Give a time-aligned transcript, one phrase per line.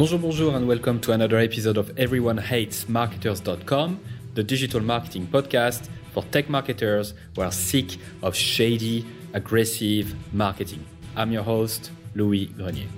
[0.00, 4.00] Bonjour, bonjour, and welcome to another episode of Everyone Hates Marketers.com,
[4.32, 10.86] the digital marketing podcast for tech marketers who are sick of shady, aggressive marketing.
[11.16, 12.88] I'm your host, Louis Grenier.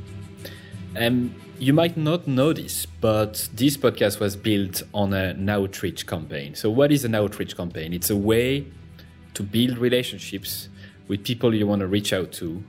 [0.97, 6.55] Um, you might not know this, but this podcast was built on an outreach campaign.
[6.55, 7.93] So, what is an outreach campaign?
[7.93, 8.65] It's a way
[9.35, 10.69] to build relationships
[11.09, 12.63] with people you want to reach out to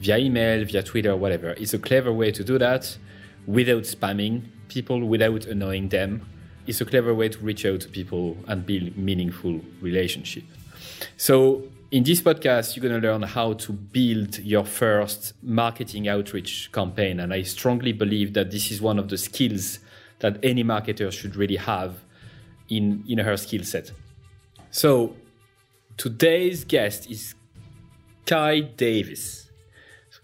[0.00, 1.50] via email, via Twitter, whatever.
[1.50, 2.98] It's a clever way to do that
[3.46, 6.28] without spamming people, without annoying them.
[6.66, 10.44] It's a clever way to reach out to people and build meaningful relationship.
[11.16, 16.70] So in this podcast, you're going to learn how to build your first marketing outreach
[16.72, 17.20] campaign.
[17.20, 19.78] And I strongly believe that this is one of the skills
[20.18, 22.00] that any marketer should really have
[22.68, 23.92] in, in her skill set.
[24.70, 25.14] So
[25.96, 27.34] today's guest is
[28.26, 29.48] Kai Davis.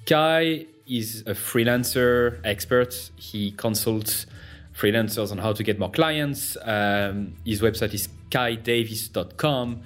[0.05, 3.11] Kai is a freelancer expert.
[3.17, 4.27] He consults
[4.75, 6.57] freelancers on how to get more clients.
[6.63, 9.83] Um, his website is kaidavis.com.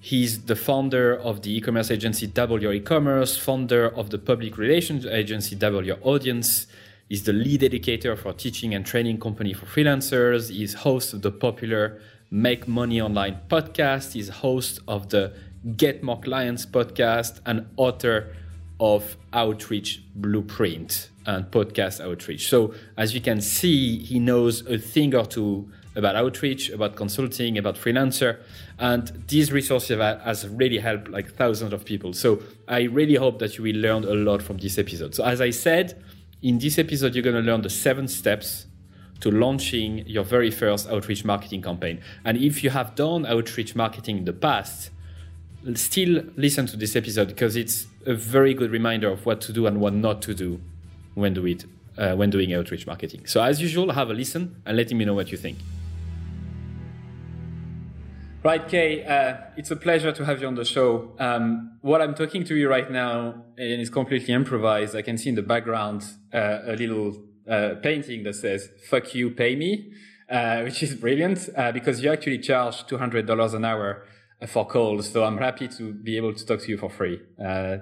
[0.00, 5.06] He's the founder of the e-commerce agency Double Your E-commerce, founder of the public relations
[5.06, 6.66] agency Double Your Audience.
[7.08, 10.50] He's the lead educator for teaching and training company for freelancers.
[10.50, 14.12] He's host of the popular Make Money Online podcast.
[14.12, 15.32] He's host of the
[15.76, 18.34] Get More Clients podcast and author
[18.84, 22.48] of Outreach Blueprint and podcast outreach.
[22.48, 27.56] So, as you can see, he knows a thing or two about outreach, about consulting,
[27.56, 28.40] about freelancer,
[28.78, 32.12] and these resources has really helped like thousands of people.
[32.12, 35.14] So, I really hope that you will learn a lot from this episode.
[35.14, 36.02] So, as I said,
[36.42, 38.66] in this episode, you're going to learn the seven steps
[39.20, 42.02] to launching your very first outreach marketing campaign.
[42.22, 44.90] And if you have done outreach marketing in the past,
[45.74, 49.66] still listen to this episode because it's a very good reminder of what to do
[49.66, 50.60] and what not to do
[51.14, 51.64] when do it
[51.96, 53.26] uh, when doing outreach marketing.
[53.26, 55.58] So as usual, have a listen and let me know what you think.
[58.42, 61.12] Right, Kai, uh, it's a pleasure to have you on the show.
[61.18, 64.94] Um, what I'm talking to you right now is completely improvised.
[64.94, 67.16] I can see in the background uh, a little
[67.48, 69.92] uh, painting that says "Fuck you, pay me,"
[70.28, 74.04] uh, which is brilliant uh, because you actually charge two hundred dollars an hour
[74.46, 75.10] for calls.
[75.10, 77.20] So I'm happy to be able to talk to you for free.
[77.38, 77.78] Uh,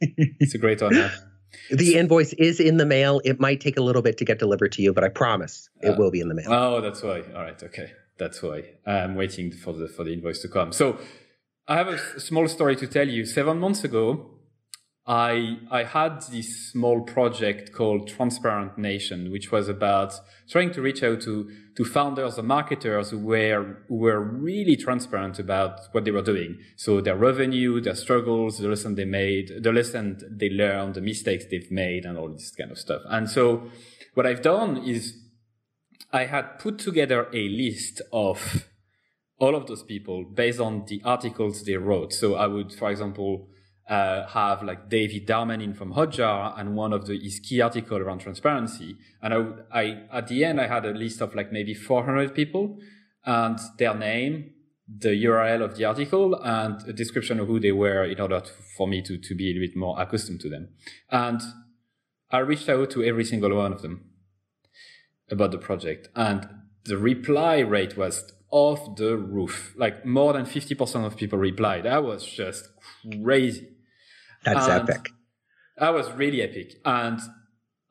[0.00, 1.12] it's a great honor.
[1.70, 3.20] The invoice is in the mail.
[3.24, 5.90] It might take a little bit to get delivered to you, but I promise it
[5.90, 6.52] uh, will be in the mail.
[6.52, 7.22] Oh, that's why.
[7.34, 7.60] All right.
[7.60, 7.92] Okay.
[8.18, 10.72] That's why I'm waiting for the, for the invoice to come.
[10.72, 10.98] So
[11.66, 13.24] I have a small story to tell you.
[13.24, 14.30] Seven months ago,
[15.06, 20.14] I I had this small project called Transparent Nation, which was about
[20.48, 25.38] trying to reach out to to founders and marketers who were who were really transparent
[25.38, 26.58] about what they were doing.
[26.76, 31.44] So their revenue, their struggles, the lesson they made, the lesson they learned, the mistakes
[31.50, 33.02] they've made, and all this kind of stuff.
[33.08, 33.70] And so
[34.14, 35.14] what I've done is
[36.12, 38.66] I had put together a list of
[39.38, 42.12] all of those people based on the articles they wrote.
[42.12, 43.48] So I would, for example,
[43.88, 48.18] uh, have like David Darmanin from Hotjar and one of the, his key article around
[48.18, 48.96] transparency.
[49.22, 52.78] And I, I, at the end, I had a list of like maybe 400 people
[53.24, 54.52] and their name,
[54.88, 58.50] the URL of the article and a description of who they were in order to,
[58.76, 60.68] for me to, to be a little bit more accustomed to them.
[61.10, 61.40] And
[62.30, 64.10] I reached out to every single one of them
[65.30, 66.48] about the project and
[66.84, 69.74] the reply rate was off the roof.
[69.76, 71.84] Like more than 50% of people replied.
[71.84, 72.68] That was just
[73.22, 73.68] crazy.
[74.46, 75.10] That's and epic.
[75.78, 76.76] That was really epic.
[76.84, 77.20] And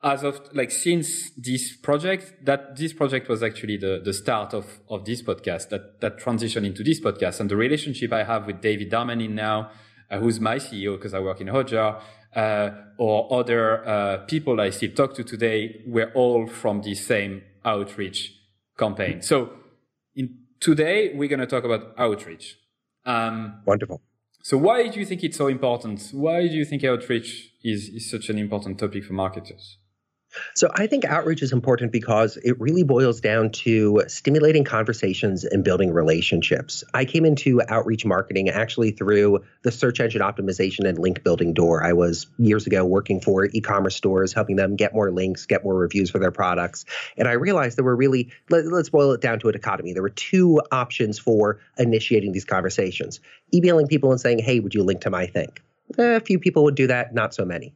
[0.02, 4.80] as of like since this project, that this project was actually the, the start of,
[4.88, 8.60] of this podcast, that, that transition into this podcast and the relationship I have with
[8.60, 9.70] David Darmanin now,
[10.10, 12.00] uh, who's my CEO because I work in Hotjar,
[12.34, 17.42] uh, or other uh, people I still talk to today, we're all from the same
[17.64, 18.32] outreach
[18.78, 19.22] campaign.
[19.22, 19.50] So
[20.14, 22.58] in, today we're going to talk about outreach.
[23.04, 24.02] Um, Wonderful.
[24.48, 26.10] So why do you think it's so important?
[26.12, 29.78] Why do you think outreach is, is such an important topic for marketers?
[30.54, 35.64] So I think outreach is important because it really boils down to stimulating conversations and
[35.64, 36.84] building relationships.
[36.94, 41.84] I came into outreach marketing actually through the search engine optimization and link building door.
[41.84, 45.74] I was years ago working for e-commerce stores, helping them get more links, get more
[45.74, 46.84] reviews for their products.
[47.16, 49.92] And I realized there were really, let, us boil it down to a dichotomy.
[49.92, 53.20] There were two options for initiating these conversations.
[53.54, 55.48] Emailing people and saying, hey, would you link to my thing?
[55.98, 57.74] A few people would do that, not so many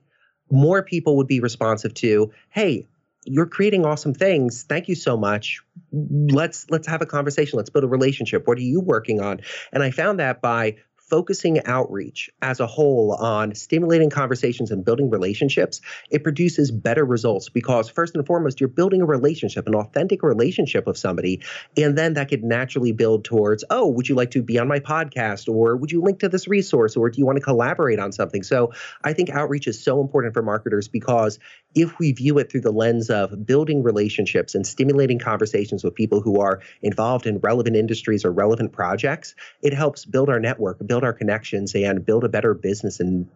[0.51, 2.87] more people would be responsive to, hey,
[3.25, 4.63] you're creating awesome things.
[4.63, 5.61] Thank you so much.
[5.93, 7.57] Let's let's have a conversation.
[7.59, 8.47] Let's build a relationship.
[8.47, 9.41] What are you working on?
[9.73, 10.77] And I found that by
[11.11, 15.81] focusing outreach as a whole on stimulating conversations and building relationships,
[16.11, 20.87] it produces better results because, first and foremost, you're building a relationship, an authentic relationship
[20.87, 21.41] with somebody.
[21.77, 24.79] And then that could naturally build towards, oh, would you like to be on my
[24.79, 25.53] podcast?
[25.53, 26.97] Or would you link to this resource?
[26.97, 28.43] Or do you want to collaborate on something?
[28.43, 28.73] So
[29.03, 31.39] I think outreach is so important for marketers because
[31.75, 36.21] if we view it through the lens of building relationships and stimulating conversations with people
[36.21, 41.05] who are involved in relevant industries or relevant projects, it helps build our network, build
[41.05, 43.29] our connections, and build a better business and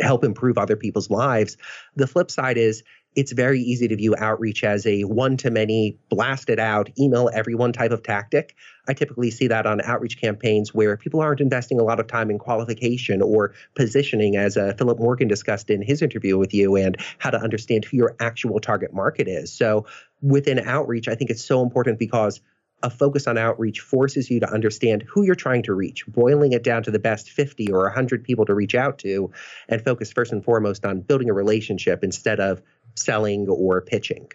[0.00, 1.56] help improve other people's lives.
[1.96, 2.82] The flip side is
[3.14, 7.30] it's very easy to view outreach as a one to many, blast it out, email
[7.32, 8.56] everyone type of tactic.
[8.88, 12.30] I typically see that on outreach campaigns where people aren't investing a lot of time
[12.30, 16.96] in qualification or positioning, as uh, Philip Morgan discussed in his interview with you, and
[17.18, 19.52] how to understand who your actual target market is.
[19.52, 19.86] So
[20.20, 22.40] within outreach, I think it's so important because
[22.84, 26.62] a focus on outreach forces you to understand who you're trying to reach, boiling it
[26.62, 29.30] down to the best 50 or 100 people to reach out to,
[29.68, 32.60] and focus first and foremost on building a relationship instead of
[32.94, 34.28] selling or pitching.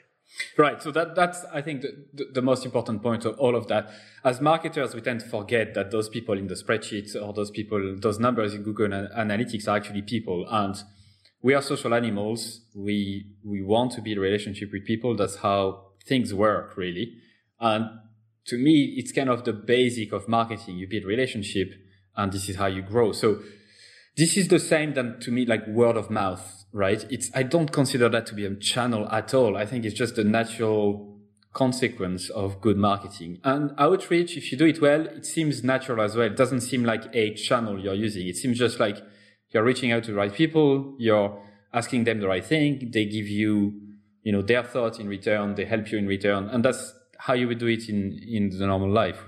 [0.58, 0.82] Right.
[0.82, 3.90] So that that's I think the, the, most important point of all of that.
[4.24, 7.98] As marketers, we tend to forget that those people in the spreadsheets or those people,
[8.00, 10.76] those numbers in Google Analytics are actually people, and
[11.42, 12.62] we are social animals.
[12.74, 15.16] We we want to build relationship with people.
[15.18, 17.16] That's how things work, really.
[17.60, 17.90] And
[18.46, 20.78] to me, it's kind of the basic of marketing.
[20.78, 21.74] You build relationship,
[22.16, 23.12] and this is how you grow.
[23.12, 23.40] So
[24.16, 27.06] this is the same than to me like word of mouth, right?
[27.10, 29.58] It's I don't consider that to be a channel at all.
[29.58, 31.18] I think it's just a natural
[31.54, 33.40] consequence of good marketing.
[33.44, 36.28] And outreach, if you do it well, it seems natural as well.
[36.28, 38.28] It doesn't seem like a channel you're using.
[38.28, 38.98] It seems just like
[39.50, 41.42] you're reaching out to the right people, you're
[41.74, 43.74] asking them the right thing, they give you,
[44.22, 46.50] you know, their thoughts in return, they help you in return.
[46.50, 49.24] And that's how you would do it in, in the normal life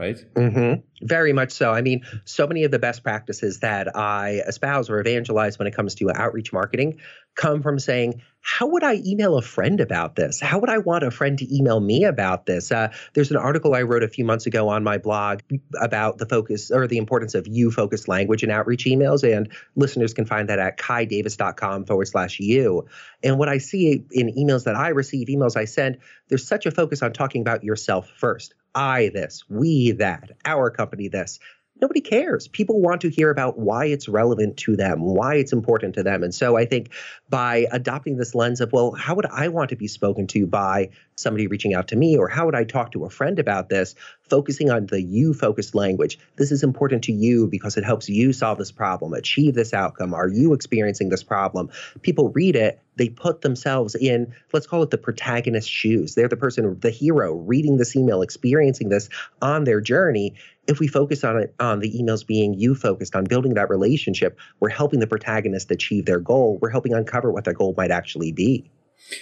[0.00, 0.24] right?
[0.34, 1.06] Mm-hmm.
[1.06, 1.72] Very much so.
[1.72, 5.74] I mean, so many of the best practices that I espouse or evangelize when it
[5.74, 6.98] comes to outreach marketing
[7.34, 10.40] come from saying, how would I email a friend about this?
[10.40, 12.72] How would I want a friend to email me about this?
[12.72, 15.40] Uh, there's an article I wrote a few months ago on my blog
[15.80, 20.14] about the focus or the importance of you focused language in outreach emails, and listeners
[20.14, 22.86] can find that at kaidavis.com forward slash you.
[23.22, 25.98] And what I see in emails that I receive, emails I send,
[26.28, 28.54] there's such a focus on talking about yourself first.
[28.74, 31.40] I this, we that, our company this.
[31.80, 32.48] Nobody cares.
[32.48, 36.22] People want to hear about why it's relevant to them, why it's important to them.
[36.22, 36.90] And so I think
[37.28, 40.90] by adopting this lens of, well, how would I want to be spoken to by
[41.16, 43.94] somebody reaching out to me, or how would I talk to a friend about this?
[44.22, 46.18] Focusing on the you focused language.
[46.36, 50.14] This is important to you because it helps you solve this problem, achieve this outcome.
[50.14, 51.70] Are you experiencing this problem?
[52.02, 56.14] People read it, they put themselves in, let's call it the protagonist's shoes.
[56.14, 59.08] They're the person, the hero, reading this email, experiencing this
[59.40, 60.34] on their journey.
[60.70, 64.38] If we focus on it, on the emails being you focused on building that relationship,
[64.60, 66.58] we're helping the protagonist achieve their goal.
[66.62, 68.70] We're helping uncover what their goal might actually be.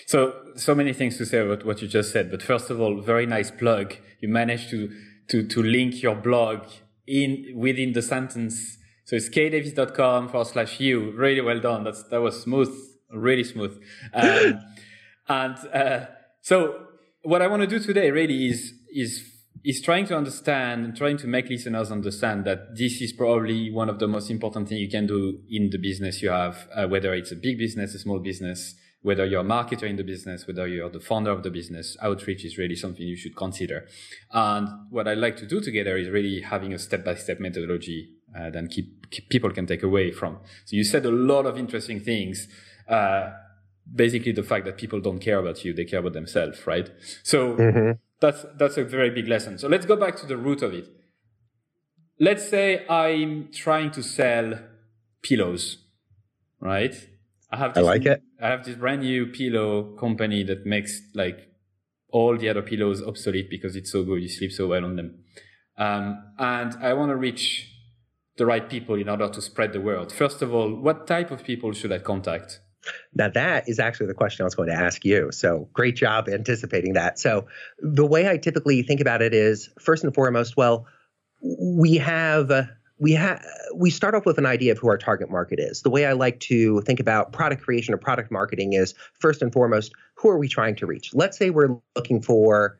[0.06, 2.30] So, so many things to say about what you just said.
[2.30, 3.96] But first of all, very nice plug.
[4.20, 4.90] You managed to
[5.30, 6.58] to to link your blog
[7.06, 8.76] in within the sentence.
[9.06, 11.12] So it's kaidavis.com forward slash you.
[11.12, 11.84] Really well done.
[11.84, 12.72] That's that was smooth
[13.10, 13.80] really smooth.
[14.12, 14.60] Um,
[15.28, 16.06] and uh,
[16.42, 16.86] so,
[17.22, 19.24] what I want to do today really is is
[19.64, 23.88] is trying to understand and trying to make listeners understand that this is probably one
[23.88, 27.14] of the most important things you can do in the business you have, uh, whether
[27.14, 30.66] it's a big business, a small business, whether you're a marketer in the business, whether
[30.66, 33.86] you're the founder of the business, outreach is really something you should consider.
[34.32, 38.70] And what I like to do together is really having a step-by-step methodology uh, that
[38.70, 40.38] keep, keep people can take away from.
[40.64, 42.48] So you said a lot of interesting things
[42.88, 43.30] uh,
[43.94, 46.90] basically the fact that people don't care about you; they care about themselves, right?
[47.22, 47.92] So mm-hmm.
[48.20, 49.58] That's that's a very big lesson.
[49.58, 50.88] So let's go back to the root of it.
[52.20, 54.58] Let's say I'm trying to sell
[55.22, 55.78] pillows,
[56.60, 56.94] right?
[57.50, 58.22] I have this, I like it.
[58.42, 61.48] I have this brand new pillow company that makes like
[62.10, 64.22] all the other pillows obsolete because it's so good.
[64.22, 65.24] You sleep so well on them.
[65.76, 67.70] Um, and I want to reach
[68.36, 70.10] the right people in order to spread the word.
[70.10, 72.60] First of all, what type of people should I contact?
[73.14, 75.30] Now, that is actually the question I was going to ask you.
[75.32, 77.18] So, great job anticipating that.
[77.18, 77.46] So,
[77.78, 80.86] the way I typically think about it is first and foremost, well,
[81.40, 82.50] we have.
[82.50, 82.64] Uh,
[83.00, 85.82] we have we start off with an idea of who our target market is.
[85.82, 89.52] The way I like to think about product creation or product marketing is first and
[89.52, 91.14] foremost, who are we trying to reach?
[91.14, 92.78] Let's say we're looking for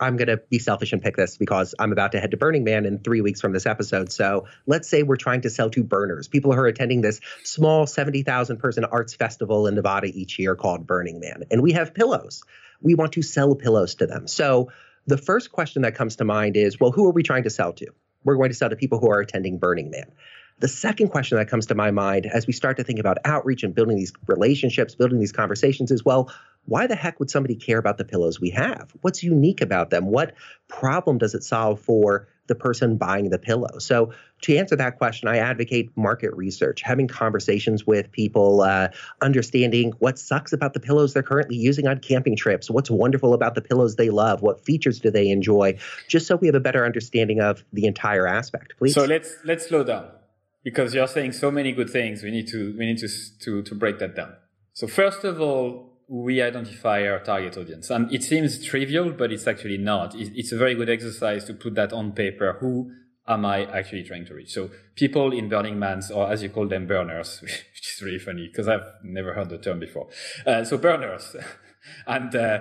[0.00, 2.64] I'm going to be selfish and pick this because I'm about to head to Burning
[2.64, 4.10] Man in three weeks from this episode.
[4.10, 7.86] So let's say we're trying to sell to burners, people who are attending this small
[7.86, 11.44] 70,000 person arts festival in Nevada each year called Burning Man.
[11.50, 12.42] And we have pillows.
[12.80, 14.26] We want to sell pillows to them.
[14.26, 14.70] So
[15.06, 17.72] the first question that comes to mind is well, who are we trying to sell
[17.74, 17.88] to?
[18.24, 20.12] We're going to sell to people who are attending Burning Man.
[20.60, 23.62] The second question that comes to my mind as we start to think about outreach
[23.62, 26.30] and building these relationships, building these conversations is well,
[26.66, 28.92] why the heck would somebody care about the pillows we have?
[29.00, 30.06] What's unique about them?
[30.06, 30.34] What
[30.68, 33.78] problem does it solve for the person buying the pillow?
[33.78, 34.12] So,
[34.42, 38.88] to answer that question, I advocate market research, having conversations with people, uh,
[39.22, 43.54] understanding what sucks about the pillows they're currently using on camping trips, what's wonderful about
[43.54, 45.76] the pillows they love, what features do they enjoy,
[46.08, 48.74] just so we have a better understanding of the entire aspect.
[48.78, 48.94] Please.
[48.94, 50.19] So let's let's slow down
[50.62, 52.22] because you're saying so many good things.
[52.22, 53.08] We need to we need to
[53.40, 54.34] to to break that down.
[54.72, 57.88] So first of all, we identify our target audience.
[57.88, 60.14] And it seems trivial, but it's actually not.
[60.16, 62.56] It's a very good exercise to put that on paper.
[62.60, 62.90] Who
[63.28, 64.52] am I actually trying to reach?
[64.52, 68.48] So people in Burning Mans, or as you call them, burners, which is really funny
[68.48, 70.08] because I've never heard the term before.
[70.44, 71.36] Uh, so burners.
[72.08, 72.60] and uh,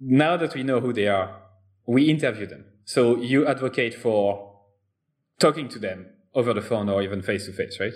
[0.00, 1.42] now that we know who they are,
[1.86, 2.64] we interview them.
[2.84, 4.52] So you advocate for
[5.38, 7.94] talking to them over the phone or even face to face, right?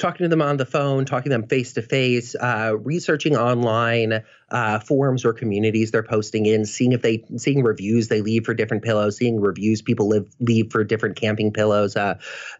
[0.00, 2.34] talking to them on the phone, talking to them face to face,
[2.80, 8.22] researching online uh, forums or communities they're posting in, seeing if they seeing reviews they
[8.22, 12.14] leave for different pillows, seeing reviews people live leave for different camping pillows, uh,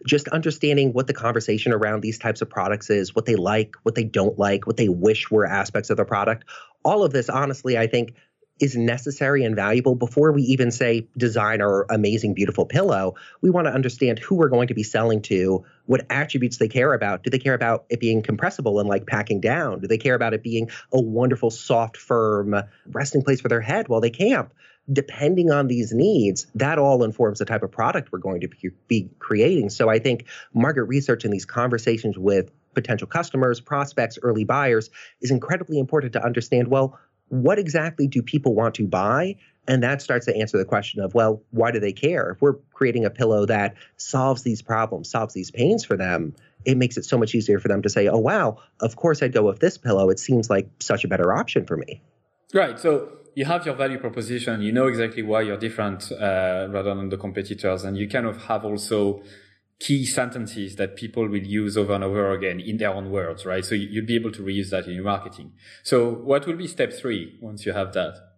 [0.06, 3.94] just understanding what the conversation around these types of products is, what they like, what
[3.94, 6.44] they don't like, what they wish were aspects of the product.
[6.84, 8.14] All of this, honestly, I think
[8.60, 13.14] is necessary and valuable before we even say design our amazing, beautiful pillow.
[13.40, 16.92] We want to understand who we're going to be selling to, what attributes they care
[16.92, 17.22] about.
[17.22, 19.80] Do they care about it being compressible and like packing down?
[19.80, 22.54] Do they care about it being a wonderful, soft, firm
[22.86, 24.52] resting place for their head while they camp?
[24.92, 28.48] Depending on these needs, that all informs the type of product we're going to
[28.88, 29.70] be creating.
[29.70, 34.90] So I think market research and these conversations with potential customers, prospects, early buyers
[35.20, 36.98] is incredibly important to understand well,
[37.30, 39.36] what exactly do people want to buy?
[39.66, 42.30] And that starts to answer the question of, well, why do they care?
[42.30, 46.34] If we're creating a pillow that solves these problems, solves these pains for them,
[46.64, 49.32] it makes it so much easier for them to say, oh, wow, of course I'd
[49.32, 50.10] go with this pillow.
[50.10, 52.02] It seems like such a better option for me.
[52.52, 52.78] Right.
[52.78, 57.08] So you have your value proposition, you know exactly why you're different uh, rather than
[57.08, 59.22] the competitors, and you kind of have also
[59.80, 63.64] key sentences that people will use over and over again in their own words, right?
[63.64, 65.52] So you'll be able to reuse that in your marketing.
[65.82, 68.30] So what will be step three once you have that?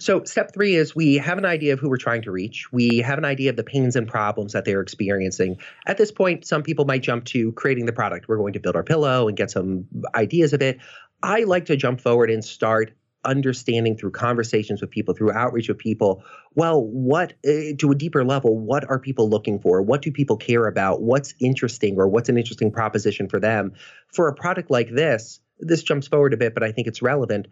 [0.00, 2.66] So, step three is we have an idea of who we're trying to reach.
[2.72, 5.58] We have an idea of the pains and problems that they're experiencing.
[5.86, 8.26] At this point, some people might jump to creating the product.
[8.26, 10.78] We're going to build our pillow and get some ideas of it.
[11.22, 12.92] I like to jump forward and start
[13.24, 16.24] understanding through conversations with people, through outreach with people,
[16.54, 19.82] well, what uh, to a deeper level, what are people looking for?
[19.82, 21.02] What do people care about?
[21.02, 23.72] What's interesting or what's an interesting proposition for them?
[24.08, 27.46] For a product like this, this jumps forward a bit, but I think it's relevant.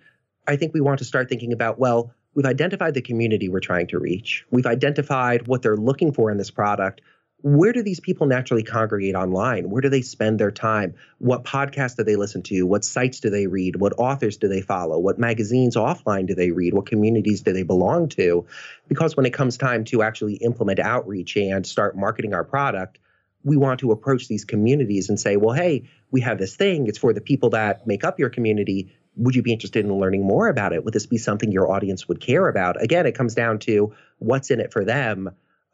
[0.46, 3.86] I think we want to start thinking about, well, we've identified the community we're trying
[3.88, 4.44] to reach.
[4.50, 7.00] We've identified what they're looking for in this product
[7.42, 9.70] where do these people naturally congregate online?
[9.70, 10.94] Where do they spend their time?
[11.18, 12.62] What podcasts do they listen to?
[12.66, 13.76] What sites do they read?
[13.76, 14.98] What authors do they follow?
[14.98, 16.74] What magazines offline do they read?
[16.74, 18.46] What communities do they belong to?
[18.88, 22.98] Because when it comes time to actually implement outreach and start marketing our product,
[23.42, 26.86] we want to approach these communities and say, well, hey, we have this thing.
[26.88, 28.92] It's for the people that make up your community.
[29.16, 30.84] Would you be interested in learning more about it?
[30.84, 32.82] Would this be something your audience would care about?
[32.82, 35.30] Again, it comes down to what's in it for them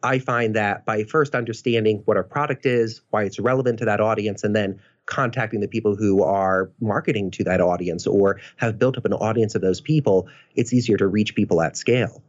[0.07, 4.01] I find that by first understanding what our product is, why it's relevant to that
[4.01, 8.97] audience, and then contacting the people who are marketing to that audience or have built
[8.97, 12.23] up an audience of those people, it's easier to reach people at scale.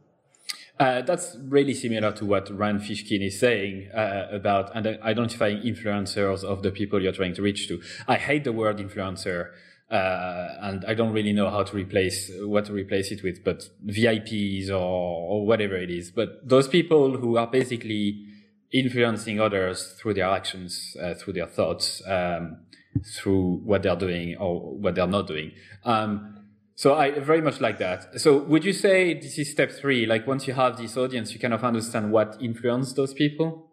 [0.80, 6.62] Uh, that's really similar to what Rand Fishkin is saying uh, about identifying influencers of
[6.62, 7.80] the people you're trying to reach to.
[8.06, 9.50] I hate the word influencer
[9.90, 13.68] uh, and I don't really know how to replace what to replace it with, but
[13.86, 16.10] VIPs or, or whatever it is.
[16.10, 18.26] But those people who are basically
[18.70, 22.58] influencing others through their actions, uh, through their thoughts, um,
[23.16, 25.52] through what they're doing or what they're not doing.
[25.84, 26.34] Um,
[26.74, 28.20] so I very much like that.
[28.20, 30.06] So would you say this is step three?
[30.06, 33.67] Like once you have this audience, you kind of understand what influenced those people?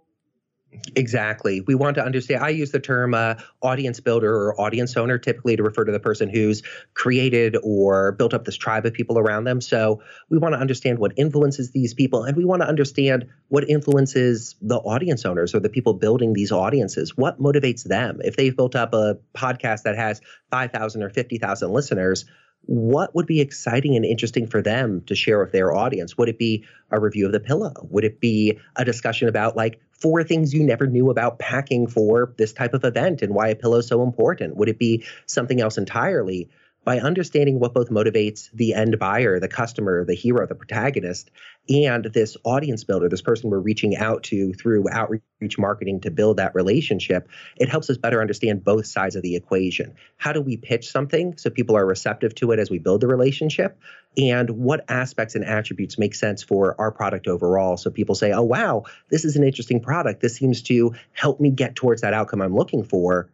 [0.95, 1.61] Exactly.
[1.61, 2.43] We want to understand.
[2.43, 5.99] I use the term uh, audience builder or audience owner typically to refer to the
[5.99, 6.63] person who's
[6.93, 9.61] created or built up this tribe of people around them.
[9.61, 13.69] So we want to understand what influences these people, and we want to understand what
[13.69, 17.17] influences the audience owners or the people building these audiences.
[17.17, 18.21] What motivates them?
[18.23, 22.25] If they've built up a podcast that has 5,000 or 50,000 listeners,
[22.67, 26.17] what would be exciting and interesting for them to share with their audience?
[26.17, 27.73] Would it be a review of the pillow?
[27.89, 32.33] Would it be a discussion about like four things you never knew about packing for
[32.37, 34.55] this type of event and why a pillow is so important?
[34.57, 36.49] Would it be something else entirely?
[36.85, 41.31] By understanding what both motivates the end buyer, the customer, the hero, the protagonist,
[41.67, 46.37] and this audience builder, this person we're reaching out to through outreach marketing to build
[46.37, 47.27] that relationship,
[47.57, 49.95] it helps us better understand both sides of the equation.
[50.17, 53.07] How do we pitch something so people are receptive to it as we build the
[53.07, 53.79] relationship?
[54.15, 57.77] And what aspects and attributes make sense for our product overall?
[57.77, 60.21] So people say, oh, wow, this is an interesting product.
[60.21, 63.31] This seems to help me get towards that outcome I'm looking for.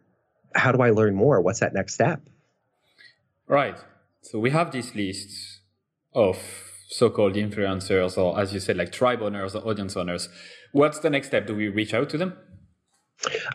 [0.54, 1.40] How do I learn more?
[1.42, 2.22] What's that next step?
[3.52, 3.76] Right.
[4.22, 5.60] So we have this list
[6.14, 6.38] of
[6.88, 10.30] so-called influencers or as you said like tribe owners or audience owners.
[10.72, 11.46] What's the next step?
[11.46, 12.32] Do we reach out to them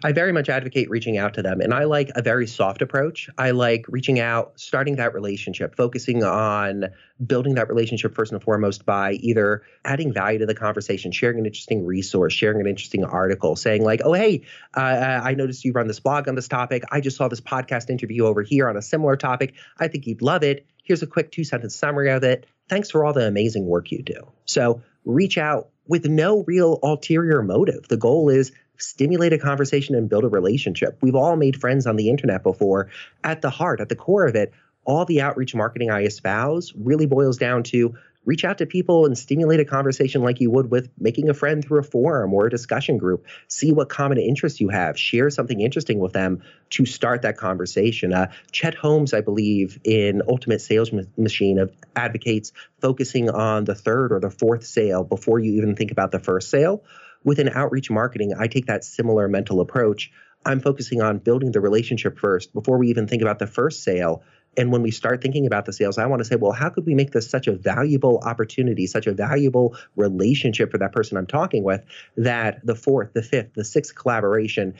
[0.04, 1.62] I very much advocate reaching out to them.
[1.62, 3.30] And I like a very soft approach.
[3.38, 6.86] I like reaching out, starting that relationship, focusing on
[7.26, 11.46] building that relationship first and foremost by either adding value to the conversation, sharing an
[11.46, 14.44] interesting resource, sharing an interesting article, saying, like, oh, hey,
[14.76, 16.84] uh, I noticed you run this blog on this topic.
[16.92, 19.56] I just saw this podcast interview over here on a similar topic.
[19.78, 20.66] I think you'd love it.
[20.84, 24.04] Here's a quick two sentence summary of it thanks for all the amazing work you
[24.04, 24.32] do.
[24.46, 27.88] So reach out with no real ulterior motive.
[27.88, 30.98] The goal is stimulate a conversation and build a relationship.
[31.02, 32.90] We've all made friends on the internet before.
[33.24, 34.54] At the heart, at the core of it,
[34.86, 37.96] all the outreach marketing I espouse really boils down to
[38.28, 41.64] reach out to people and stimulate a conversation like you would with making a friend
[41.64, 43.26] through a forum or a discussion group.
[43.48, 45.00] See what common interests you have.
[45.00, 48.14] Share something interesting with them to start that conversation.
[48.14, 54.12] Uh, Chet Holmes, I believe, in Ultimate Sales Machine, of advocates focusing on the third
[54.12, 56.84] or the fourth sale before you even think about the first sale.
[57.28, 60.10] Within outreach marketing, I take that similar mental approach.
[60.46, 64.24] I'm focusing on building the relationship first before we even think about the first sale
[64.56, 66.86] and when we start thinking about the sales, I want to say, well, how could
[66.86, 71.28] we make this such a valuable opportunity, such a valuable relationship for that person I'm
[71.28, 71.84] talking with,
[72.16, 74.76] that the fourth, the fifth, the sixth collaboration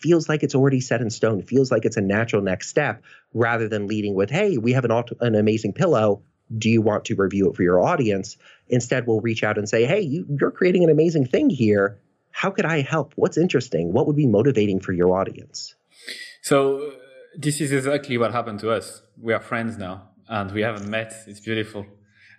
[0.00, 3.02] feels like it's already set in stone, feels like it's a natural next step,
[3.34, 6.22] rather than leading with, hey, we have an, an amazing pillow.
[6.56, 8.36] Do you want to review it for your audience?
[8.68, 11.98] Instead, we'll reach out and say, hey, you, you're creating an amazing thing here.
[12.32, 13.12] How could I help?
[13.16, 13.92] What's interesting?
[13.92, 15.74] What would be motivating for your audience?
[16.42, 16.92] So,
[17.36, 19.02] this is exactly what happened to us.
[19.20, 21.12] We are friends now, and we haven't met.
[21.26, 21.86] It's beautiful.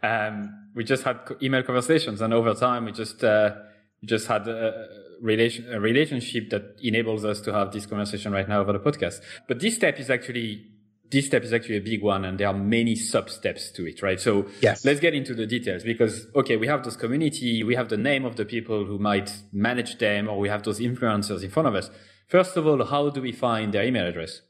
[0.03, 3.55] Um, we just had email conversations, and over time, we just uh,
[4.03, 4.87] just had a,
[5.21, 9.21] relation, a relationship that enables us to have this conversation right now over the podcast.
[9.47, 10.70] But this step is actually
[11.11, 14.01] this step is actually a big one, and there are many sub steps to it,
[14.01, 14.19] right?
[14.19, 14.85] So yes.
[14.85, 18.25] let's get into the details because okay, we have this community, we have the name
[18.25, 21.75] of the people who might manage them, or we have those influencers in front of
[21.75, 21.89] us.
[22.27, 24.41] First of all, how do we find their email address?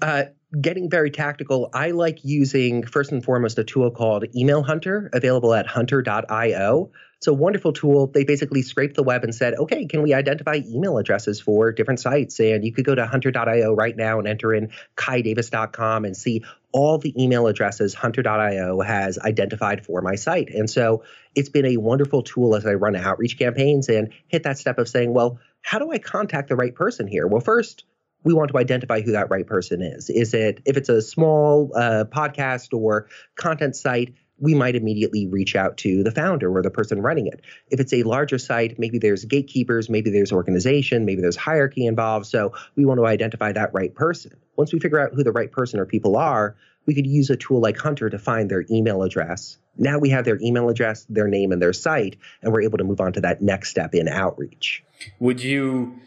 [0.00, 0.24] Uh,
[0.60, 5.52] getting very tactical, I like using first and foremost a tool called Email Hunter, available
[5.52, 6.90] at hunter.io.
[7.20, 8.06] It's a wonderful tool.
[8.06, 12.00] They basically scraped the web and said, okay, can we identify email addresses for different
[12.00, 12.40] sites?
[12.40, 16.96] And you could go to hunter.io right now and enter in kaidavis.com and see all
[16.96, 20.48] the email addresses hunter.io has identified for my site.
[20.48, 21.04] And so
[21.34, 24.88] it's been a wonderful tool as I run outreach campaigns and hit that step of
[24.88, 27.26] saying, well, how do I contact the right person here?
[27.26, 27.84] Well, first,
[28.24, 30.08] we want to identify who that right person is.
[30.08, 34.14] Is it if it's a small uh, podcast or content site?
[34.40, 37.42] We might immediately reach out to the founder or the person running it.
[37.70, 42.26] If it's a larger site, maybe there's gatekeepers, maybe there's organization, maybe there's hierarchy involved.
[42.26, 44.32] So we want to identify that right person.
[44.56, 47.36] Once we figure out who the right person or people are, we could use a
[47.36, 49.58] tool like Hunter to find their email address.
[49.76, 52.84] Now we have their email address, their name, and their site, and we're able to
[52.84, 54.82] move on to that next step in outreach.
[55.18, 56.00] Would you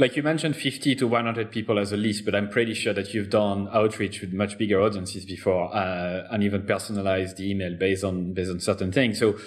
[0.00, 3.12] like you mentioned 50 to 100 people as a list, but I'm pretty sure that
[3.12, 8.02] you've done outreach with much bigger audiences before, uh, and even personalized the email based
[8.02, 9.18] on based on certain things.
[9.18, 9.38] So,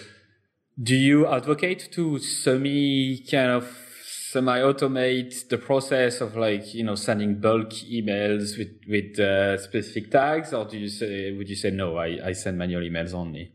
[0.81, 6.95] do you advocate to semi kind of semi automate the process of like you know
[6.95, 11.71] sending bulk emails with with uh, specific tags, or do you say would you say
[11.71, 11.97] no?
[11.97, 13.53] I, I send manual emails only.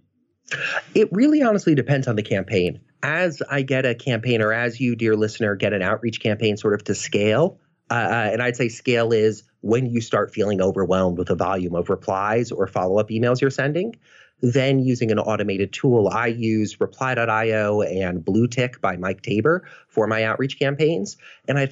[0.96, 4.96] It really honestly depends on the campaign as I get a campaign, or as you,
[4.96, 7.58] dear listener, get an outreach campaign sort of to scale,
[7.90, 11.74] uh, uh, and I'd say scale is when you start feeling overwhelmed with the volume
[11.74, 13.96] of replies or follow up emails you're sending.
[14.40, 20.22] Then using an automated tool, I use reply.io and Bluetick by Mike Taber for my
[20.22, 21.16] outreach campaigns.
[21.48, 21.66] And I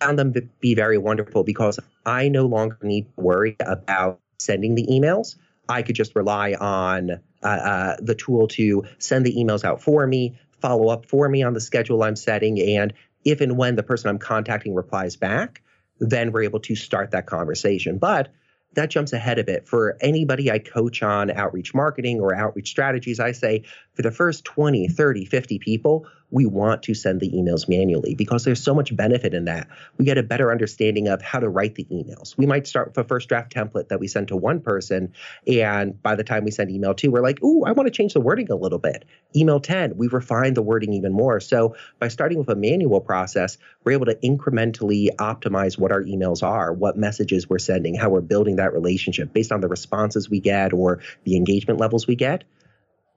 [0.00, 4.76] found them to be very wonderful because I no longer need to worry about sending
[4.76, 5.36] the emails.
[5.68, 7.10] I could just rely on
[7.42, 11.42] uh, uh, the tool to send the emails out for me, follow up for me
[11.42, 12.58] on the schedule I'm setting.
[12.58, 12.94] And
[13.26, 15.60] if and when the person I'm contacting replies back,
[16.00, 17.98] then we're able to start that conversation.
[17.98, 18.32] But
[18.72, 19.68] that jumps ahead a bit.
[19.68, 24.46] For anybody I coach on outreach marketing or outreach strategies, I say for the first
[24.46, 28.94] 20, 30, 50 people, we want to send the emails manually because there's so much
[28.94, 29.68] benefit in that.
[29.98, 32.36] We get a better understanding of how to write the emails.
[32.36, 35.12] We might start with a first draft template that we send to one person,
[35.46, 38.14] and by the time we send email two, we're like, ooh, I want to change
[38.14, 39.04] the wording a little bit.
[39.36, 41.38] Email 10, we refine the wording even more.
[41.38, 46.42] So by starting with a manual process, we're able to incrementally optimize what our emails
[46.42, 50.40] are, what messages we're sending, how we're building that relationship based on the responses we
[50.40, 52.42] get or the engagement levels we get.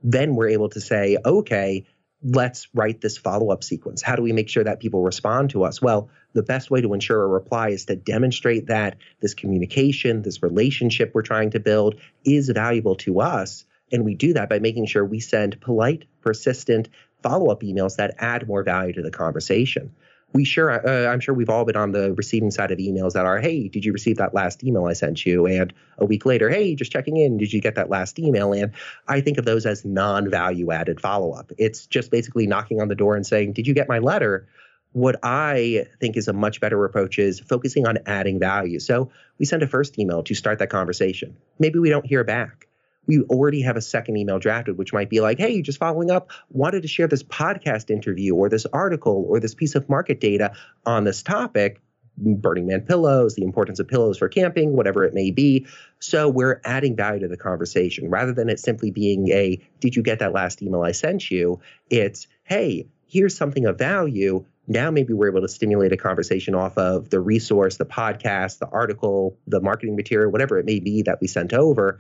[0.04, 1.88] Then we're able to say, okay,
[2.24, 4.02] let's write this follow up sequence.
[4.02, 5.82] How do we make sure that people respond to us?
[5.82, 10.42] Well, the best way to ensure a reply is to demonstrate that this communication, this
[10.42, 13.66] relationship we're trying to build is valuable to us.
[13.92, 16.90] And we do that by making sure we send polite, persistent
[17.24, 19.94] follow up emails that add more value to the conversation
[20.34, 23.26] we sure uh, i'm sure we've all been on the receiving side of emails that
[23.26, 25.46] are hey did you receive that last email i sent you?
[25.48, 28.54] And a week later hey just checking in did you get that last email?
[28.54, 28.74] And
[29.08, 31.52] i think of those as non-value added follow-up.
[31.58, 34.48] It's just basically knocking on the door and saying did you get my letter?
[34.94, 38.80] What I think is a much better approach is focusing on adding value.
[38.80, 41.38] So we send a first email to start that conversation.
[41.60, 42.67] Maybe we don't hear back
[43.08, 46.30] we already have a second email drafted, which might be like, hey, just following up,
[46.50, 50.54] wanted to share this podcast interview or this article or this piece of market data
[50.86, 51.82] on this topic.
[52.20, 55.68] Burning Man pillows, the importance of pillows for camping, whatever it may be.
[56.00, 60.02] So we're adding value to the conversation rather than it simply being a, did you
[60.02, 61.60] get that last email I sent you?
[61.92, 64.46] It's, hey, here's something of value.
[64.68, 68.68] Now maybe we're able to stimulate a conversation off of the resource, the podcast, the
[68.68, 72.00] article, the marketing material, whatever it may be that we sent over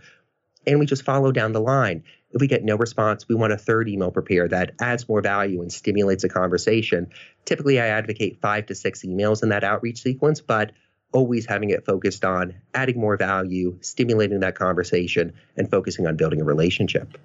[0.67, 2.03] and we just follow down the line.
[2.31, 5.61] If we get no response, we want a third email prepared that adds more value
[5.61, 7.07] and stimulates a conversation.
[7.45, 10.73] Typically, I advocate five to six emails in that outreach sequence, but
[11.13, 16.41] always having it focused on adding more value, stimulating that conversation, and focusing on building
[16.41, 17.17] a relationship.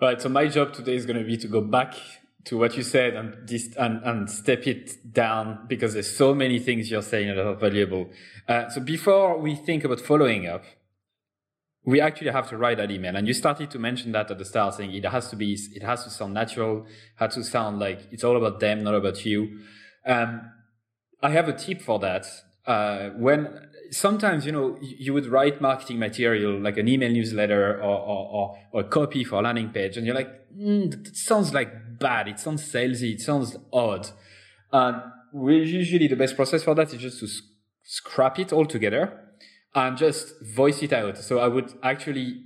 [0.00, 0.20] Right.
[0.20, 1.94] So my job today is going to be to go back
[2.44, 3.34] to what you said and,
[3.76, 8.08] and, and step it down because there's so many things you're saying that are valuable.
[8.48, 10.64] Uh, so before we think about following up,
[11.86, 13.14] we actually have to write that email.
[13.14, 15.84] And you started to mention that at the start, saying it has to be, it
[15.84, 19.60] has to sound natural, has to sound like it's all about them, not about you.
[20.04, 20.42] Um,
[21.22, 22.26] I have a tip for that.
[22.66, 27.84] Uh, when sometimes, you know, you would write marketing material like an email newsletter or,
[27.84, 31.54] or, or, or a copy for a landing page, and you're like, mm, that sounds
[31.54, 32.26] like bad.
[32.26, 33.14] It sounds salesy.
[33.14, 34.10] It sounds odd.
[34.72, 37.28] And usually the best process for that is just to
[37.84, 39.25] scrap it all together
[39.76, 41.18] and just voice it out.
[41.18, 42.42] So I would actually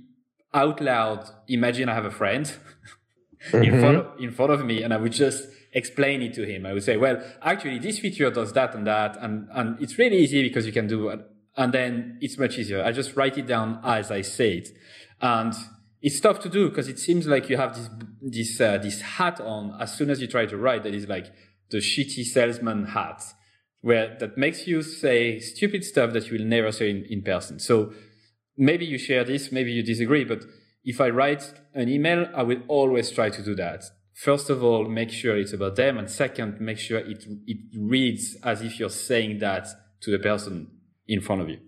[0.53, 2.45] out loud imagine I have a friend
[3.51, 3.63] mm-hmm.
[3.63, 6.65] in front of, in front of me, and I would just explain it to him.
[6.65, 10.17] I would say, well, actually, this feature does that and that, and and it's really
[10.17, 11.21] easy because you can do it.
[11.55, 12.83] And then it's much easier.
[12.83, 14.69] I just write it down as I say it,
[15.21, 15.53] and
[16.01, 17.89] it's tough to do because it seems like you have this
[18.21, 20.83] this uh, this hat on as soon as you try to write.
[20.83, 21.27] That is like
[21.69, 23.23] the shitty salesman hat
[23.81, 27.59] where that makes you say stupid stuff that you will never say in, in person.
[27.59, 27.93] So
[28.57, 30.43] maybe you share this, maybe you disagree, but
[30.83, 33.83] if I write an email, I will always try to do that.
[34.13, 35.97] First of all, make sure it's about them.
[35.97, 39.67] And second, make sure it, it reads as if you're saying that
[40.01, 40.67] to the person
[41.07, 41.59] in front of you.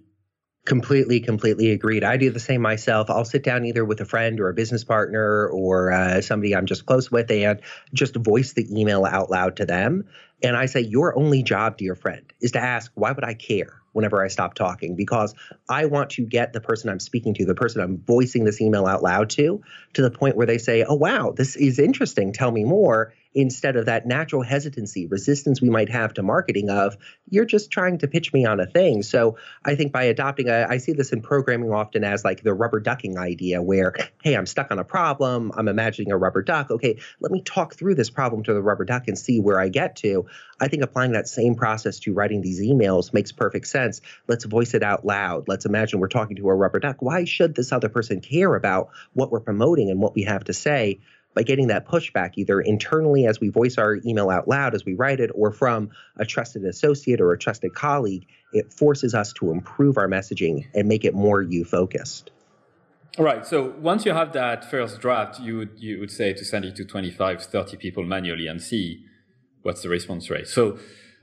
[0.66, 2.04] Completely, completely agreed.
[2.06, 3.10] I do the same myself.
[3.10, 6.66] I'll sit down either with a friend or a business partner or uh, somebody I'm
[6.66, 7.60] just close with and
[7.94, 10.06] just voice the email out loud to them.
[10.44, 13.80] And I say, Your only job, dear friend, is to ask, Why would I care?
[13.94, 15.34] whenever I stop talking because
[15.70, 18.86] I want to get the person I'm speaking to, the person I'm voicing this email
[18.86, 19.62] out loud to,
[19.94, 22.34] to the point where they say, Oh, wow, this is interesting.
[22.34, 26.98] Tell me more instead of that natural hesitancy, resistance we might have to marketing of,
[27.30, 29.04] you're just trying to pitch me on a thing.
[29.04, 32.54] So I think by adopting, a, I see this in programming often as like the
[32.54, 33.94] rubber ducking idea where,
[34.24, 35.52] hey, I'm stuck on a problem.
[35.56, 36.72] I'm imagining a rubber duck.
[36.72, 39.70] Okay, let me talk through this problem to the rubber duck and see where I
[39.70, 40.28] get to.
[40.60, 44.02] I think applying that same process to writing these emails makes perfect sense.
[44.28, 45.48] Let's voice it out loud.
[45.48, 46.98] Let's imagine we're talking to a rubber duck.
[47.00, 50.54] Why should this other person care about what we're promoting and what we have to
[50.54, 51.00] say?
[51.34, 54.94] By getting that pushback either internally as we voice our email out loud as we
[54.94, 59.52] write it or from a trusted associate or a trusted colleague, it forces us to
[59.52, 62.32] improve our messaging and make it more you focused.
[63.18, 63.46] Right.
[63.46, 66.76] So once you have that first draft, you would, you would say to send it
[66.78, 69.06] to 25, 30 people manually and see
[69.62, 70.48] what's the response rate.
[70.48, 70.80] So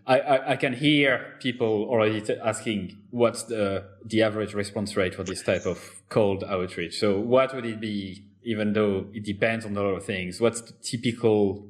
[0.07, 5.15] I, I, I can hear people already t- asking what's the, the average response rate
[5.15, 6.99] for this type of cold outreach.
[6.99, 10.41] So what would it be even though it depends on a lot of things.
[10.41, 11.69] What's the typical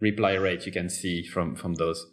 [0.00, 2.04] reply rate you can see from from those?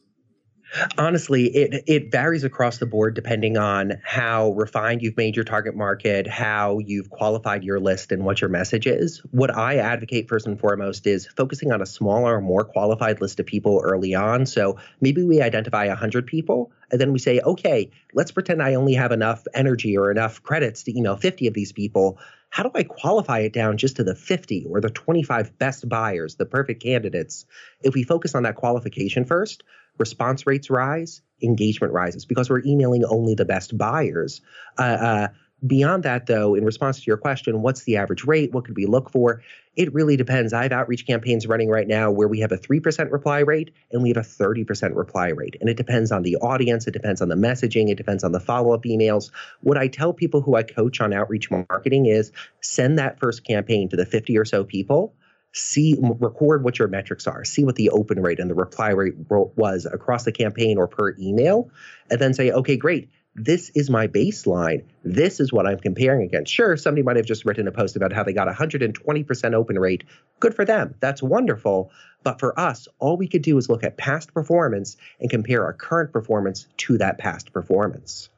[0.97, 5.75] Honestly, it it varies across the board depending on how refined you've made your target
[5.75, 9.19] market, how you've qualified your list, and what your message is.
[9.31, 13.45] What I advocate first and foremost is focusing on a smaller, more qualified list of
[13.45, 14.45] people early on.
[14.45, 18.93] So maybe we identify 100 people, and then we say, okay, let's pretend I only
[18.93, 22.17] have enough energy or enough credits to email 50 of these people.
[22.49, 26.36] How do I qualify it down just to the 50 or the 25 best buyers,
[26.36, 27.45] the perfect candidates?
[27.81, 29.63] If we focus on that qualification first,
[29.97, 34.41] response rates rise, engagement rises because we're emailing only the best buyers.
[34.77, 35.27] Uh, uh,
[35.65, 38.51] beyond that, though, in response to your question, what's the average rate?
[38.51, 39.41] What could we look for?
[39.75, 40.53] It really depends.
[40.53, 44.03] I have outreach campaigns running right now where we have a 3% reply rate and
[44.03, 45.56] we have a 30% reply rate.
[45.62, 48.39] And it depends on the audience, it depends on the messaging, it depends on the
[48.39, 49.32] follow up emails.
[49.62, 53.89] What I tell people who I coach on outreach marketing is send that first campaign
[53.89, 55.15] to the 50 or so people
[55.53, 59.13] see record what your metrics are see what the open rate and the reply rate
[59.29, 61.69] was across the campaign or per email
[62.09, 63.09] and then say okay great.
[63.35, 64.83] This is my baseline.
[65.03, 66.51] This is what i'm comparing against.
[66.51, 70.03] Sure somebody might have just written a post about how they got 120% open rate.
[70.39, 70.95] Good for them.
[70.99, 71.91] That's wonderful.
[72.23, 75.73] But for us all we could do is look at past performance and compare our
[75.73, 78.29] current performance to that past performance.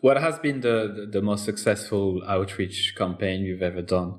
[0.00, 4.14] What has been the, the, most successful outreach campaign you've ever done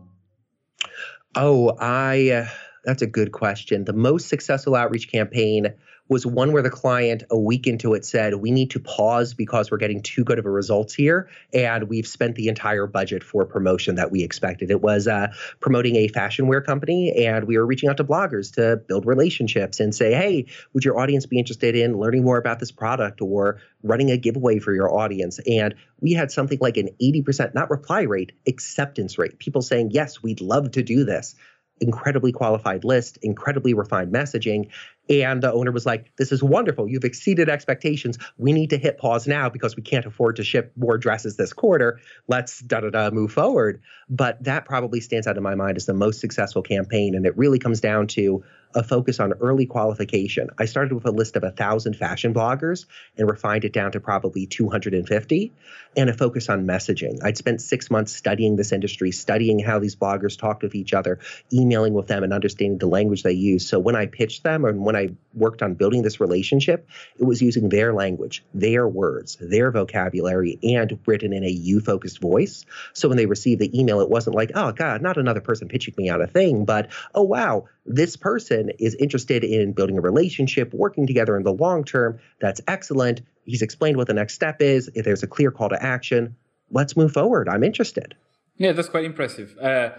[1.35, 2.29] Oh, I.
[2.29, 2.47] Uh,
[2.85, 3.85] that's a good question.
[3.85, 5.73] The most successful outreach campaign
[6.09, 9.69] was one where the client, a week into it, said, We need to pause because
[9.69, 11.29] we're getting too good of a results here.
[11.53, 14.71] And we've spent the entire budget for promotion that we expected.
[14.71, 15.27] It was uh,
[15.59, 19.79] promoting a fashion wear company, and we were reaching out to bloggers to build relationships
[19.79, 23.61] and say, Hey, would your audience be interested in learning more about this product or
[23.83, 25.39] running a giveaway for your audience?
[25.47, 29.37] And we had something like an 80%, not reply rate, acceptance rate.
[29.37, 31.35] People saying, Yes, we'd love to do this
[31.81, 34.69] incredibly qualified list, incredibly refined messaging.
[35.09, 36.87] And the owner was like, This is wonderful.
[36.87, 38.17] You've exceeded expectations.
[38.37, 41.53] We need to hit pause now because we can't afford to ship more dresses this
[41.53, 41.99] quarter.
[42.27, 43.81] Let's da da da move forward.
[44.09, 47.15] But that probably stands out in my mind as the most successful campaign.
[47.15, 48.43] And it really comes down to
[48.75, 50.49] a focus on early qualification.
[50.57, 52.85] I started with a list of a thousand fashion bloggers
[53.17, 55.51] and refined it down to probably 250
[55.97, 57.19] and a focus on messaging.
[57.23, 61.19] I'd spent six months studying this industry, studying how these bloggers talked with each other,
[61.51, 63.67] emailing with them, and understanding the language they use.
[63.67, 67.41] So when I pitched them and when I worked on building this relationship, it was
[67.41, 72.65] using their language, their words, their vocabulary, and written in a you focused voice.
[72.93, 75.95] So when they received the email, it wasn't like, oh, God, not another person pitching
[75.97, 80.73] me on a thing, but oh, wow, this person is interested in building a relationship,
[80.73, 82.19] working together in the long term.
[82.39, 83.21] That's excellent.
[83.45, 84.89] He's explained what the next step is.
[84.93, 86.35] If there's a clear call to action,
[86.69, 87.49] let's move forward.
[87.49, 88.15] I'm interested.
[88.57, 89.57] Yeah, that's quite impressive.
[89.57, 89.89] Uh,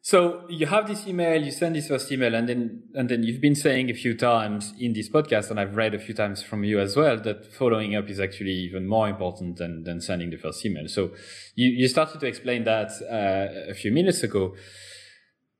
[0.00, 3.40] so you have this email, you send this first email, and then and then you've
[3.40, 6.62] been saying a few times in this podcast, and I've read a few times from
[6.62, 10.36] you as well that following up is actually even more important than than sending the
[10.36, 10.86] first email.
[10.88, 11.12] So
[11.56, 14.54] you you started to explain that uh, a few minutes ago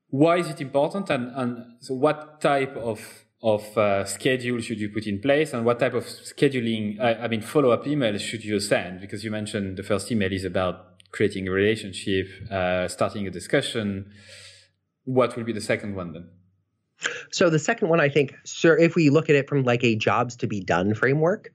[0.09, 4.89] why is it important and, and so what type of of uh, schedule should you
[4.89, 8.59] put in place and what type of scheduling I, I mean follow-up email should you
[8.59, 9.01] send?
[9.01, 14.11] Because you mentioned the first email is about creating a relationship uh, starting a discussion.
[15.03, 16.29] What will be the second one then?
[17.31, 19.95] So the second one i think sir if we look at it from like a
[19.95, 21.51] jobs to be done framework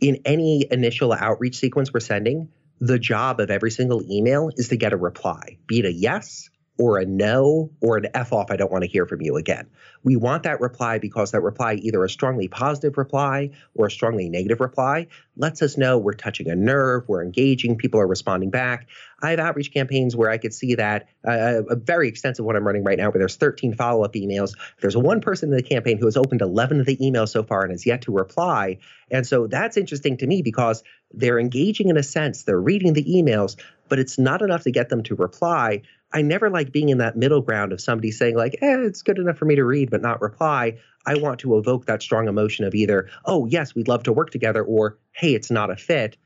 [0.00, 4.76] in any initial outreach sequence we're sending the job of every single email is to
[4.76, 6.50] get a reply be it a yes
[6.82, 9.70] or a no or an F off, I don't want to hear from you again.
[10.02, 14.28] We want that reply because that reply, either a strongly positive reply or a strongly
[14.28, 18.88] negative reply, lets us know we're touching a nerve, we're engaging, people are responding back.
[19.22, 22.66] I have outreach campaigns where I could see that uh, a very extensive one I'm
[22.66, 24.54] running right now, where there's 13 follow up emails.
[24.80, 27.62] There's one person in the campaign who has opened 11 of the emails so far
[27.62, 28.78] and has yet to reply.
[29.08, 33.04] And so that's interesting to me because they're engaging in a sense, they're reading the
[33.04, 33.56] emails,
[33.92, 35.82] but it's not enough to get them to reply.
[36.14, 39.18] I never like being in that middle ground of somebody saying, like, eh, it's good
[39.18, 40.78] enough for me to read, but not reply.
[41.04, 44.30] I want to evoke that strong emotion of either, oh, yes, we'd love to work
[44.30, 46.16] together, or hey, it's not a fit.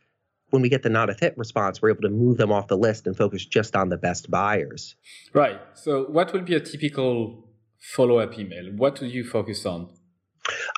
[0.51, 2.79] When we get the not a fit response, we're able to move them off the
[2.79, 4.95] list and focus just on the best buyers.
[5.35, 5.59] Right.
[5.75, 7.49] So, what would be a typical
[7.81, 8.67] follow up email?
[8.77, 9.89] What do you focus on?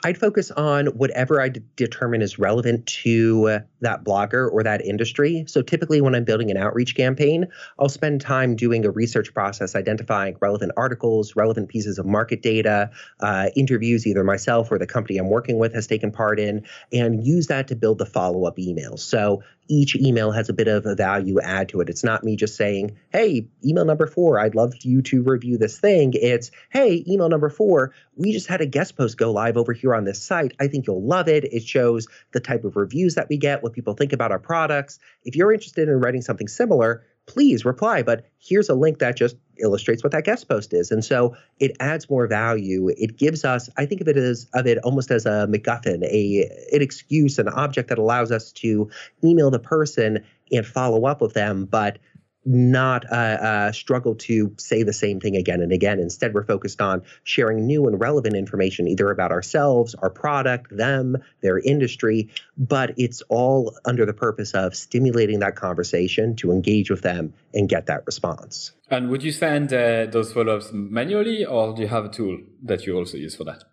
[0.04, 4.84] I'd focus on whatever I d- determine is relevant to uh, that blogger or that
[4.84, 5.44] industry.
[5.46, 7.46] So typically, when I'm building an outreach campaign,
[7.78, 12.90] I'll spend time doing a research process, identifying relevant articles, relevant pieces of market data,
[13.20, 17.26] uh, interviews either myself or the company I'm working with has taken part in, and
[17.26, 19.00] use that to build the follow up emails.
[19.00, 21.88] So each email has a bit of a value add to it.
[21.88, 25.78] It's not me just saying, hey, email number four, I'd love you to review this
[25.78, 26.12] thing.
[26.14, 29.94] It's, hey, email number four, we just had a guest post go live over here
[29.94, 30.54] on this site.
[30.58, 31.44] I think you'll love it.
[31.44, 34.98] It shows the type of reviews that we get, what people think about our products.
[35.24, 38.02] If you're interested in writing something similar, please reply.
[38.02, 40.90] But here's a link that just illustrates what that guest post is.
[40.90, 42.88] And so it adds more value.
[42.88, 46.50] It gives us, I think of it as of it almost as a MacGuffin, a
[46.72, 48.90] an excuse, an object that allows us to
[49.22, 51.98] email the person and follow up with them, but
[52.44, 55.98] not uh, uh, struggle to say the same thing again and again.
[55.98, 61.16] Instead, we're focused on sharing new and relevant information, either about ourselves, our product, them,
[61.42, 67.02] their industry, but it's all under the purpose of stimulating that conversation to engage with
[67.02, 68.72] them and get that response.
[68.90, 72.38] And would you send uh, those follow ups manually, or do you have a tool
[72.62, 73.64] that you also use for that?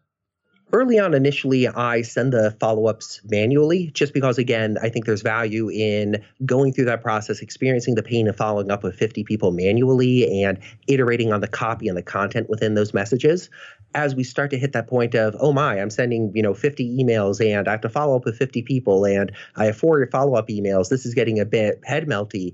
[0.76, 5.22] Early on, initially, I send the follow ups manually just because, again, I think there's
[5.22, 9.52] value in going through that process, experiencing the pain of following up with 50 people
[9.52, 10.60] manually and
[10.90, 13.50] iterating on the copy and the content within those messages.
[13.94, 17.02] As we start to hit that point of, oh my, I'm sending, you know, 50
[17.02, 20.36] emails and I have to follow up with 50 people and I have four follow
[20.36, 22.54] up emails, this is getting a bit head melty.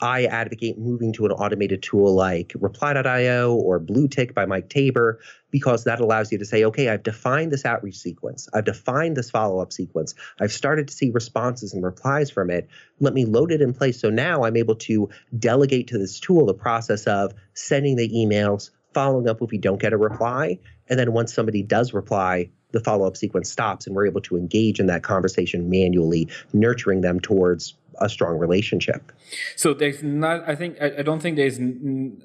[0.00, 5.18] I advocate moving to an automated tool like reply.io or Bluetick by Mike Taber
[5.50, 8.48] because that allows you to say, okay, I've defined this outreach sequence.
[8.54, 10.14] I've defined this follow up sequence.
[10.40, 12.68] I've started to see responses and replies from it.
[13.00, 14.00] Let me load it in place.
[14.00, 18.70] So now I'm able to delegate to this tool the process of sending the emails,
[18.94, 20.60] following up if we don't get a reply.
[20.88, 24.36] And then once somebody does reply, the follow up sequence stops and we're able to
[24.36, 29.12] engage in that conversation manually, nurturing them towards a strong relationship.
[29.56, 32.22] So there's not, I think, I, I don't think there's n-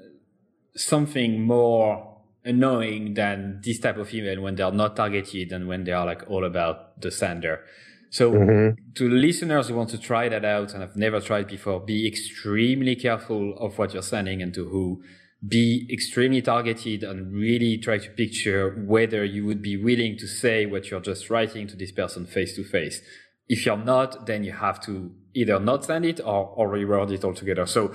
[0.76, 2.14] something more
[2.46, 6.06] annoying than this type of email when they are not targeted and when they are
[6.06, 7.62] like all about the sender.
[8.10, 8.94] So mm-hmm.
[8.96, 12.96] to listeners who want to try that out and have never tried before, be extremely
[12.96, 15.02] careful of what you're sending and to who.
[15.46, 20.66] Be extremely targeted and really try to picture whether you would be willing to say
[20.66, 23.02] what you're just writing to this person face to face.
[23.48, 27.24] If you're not, then you have to either not send it or, or reword it
[27.24, 27.66] altogether.
[27.66, 27.94] So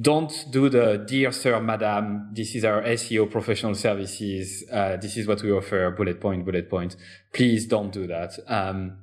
[0.00, 4.64] don't do the dear sir, madam, this is our SEO professional services.
[4.72, 6.96] Uh, this is what we offer, bullet point, bullet point.
[7.32, 8.38] Please don't do that.
[8.46, 8.98] Um,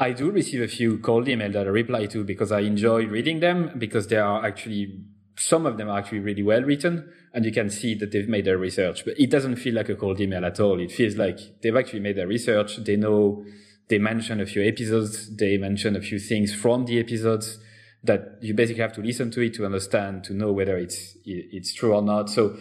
[0.00, 3.38] I do receive a few cold emails that I reply to because I enjoy reading
[3.38, 5.04] them because they are actually,
[5.36, 8.44] some of them are actually really well written and you can see that they've made
[8.44, 10.80] their research, but it doesn't feel like a cold email at all.
[10.80, 12.78] It feels like they've actually made their research.
[12.78, 13.44] They know
[13.88, 15.34] they mention a few episodes.
[15.36, 17.58] They mention a few things from the episodes
[18.04, 21.72] that you basically have to listen to it to understand, to know whether it's, it's
[21.72, 22.30] true or not.
[22.30, 22.56] So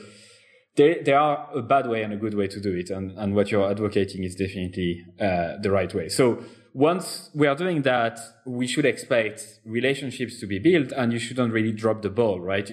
[0.76, 2.90] there, there are a bad way and a good way to do it.
[2.90, 6.10] And, and what you're advocating is definitely uh, the right way.
[6.10, 11.20] So once we are doing that, we should expect relationships to be built and you
[11.20, 12.70] shouldn't really drop the ball, right?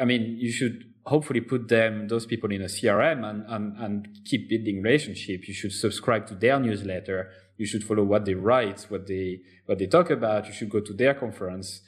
[0.00, 4.08] I mean, you should hopefully put them, those people in a CRM and, and, and
[4.24, 5.48] keep building relationship.
[5.48, 7.30] You should subscribe to their newsletter
[7.60, 10.46] you should follow what they write, what they what they talk about.
[10.46, 11.82] You should go to their conference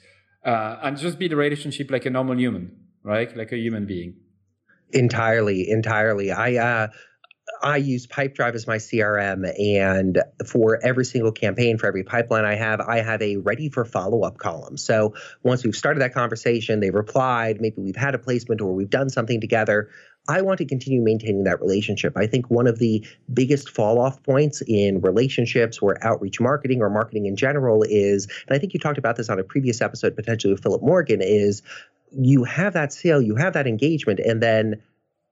[0.45, 2.65] uh, and just be the relationship like a normal human,
[3.01, 3.35] right?
[3.35, 4.17] Like a human being.
[4.91, 6.31] Entirely, entirely.
[6.31, 6.87] I uh,
[7.63, 12.55] I use Pipedrive as my CRM, and for every single campaign, for every pipeline I
[12.55, 14.75] have, I have a ready for follow up column.
[14.75, 18.89] So once we've started that conversation, they've replied, maybe we've had a placement or we've
[18.89, 19.89] done something together.
[20.27, 22.17] I want to continue maintaining that relationship.
[22.17, 26.89] I think one of the biggest fall off points in relationships or outreach marketing or
[26.89, 30.17] marketing in general is, and I think you talked about this on a previous episode,
[30.17, 31.61] potentially with Philip Morgan, is
[32.11, 34.81] you have that sale, you have that engagement, and then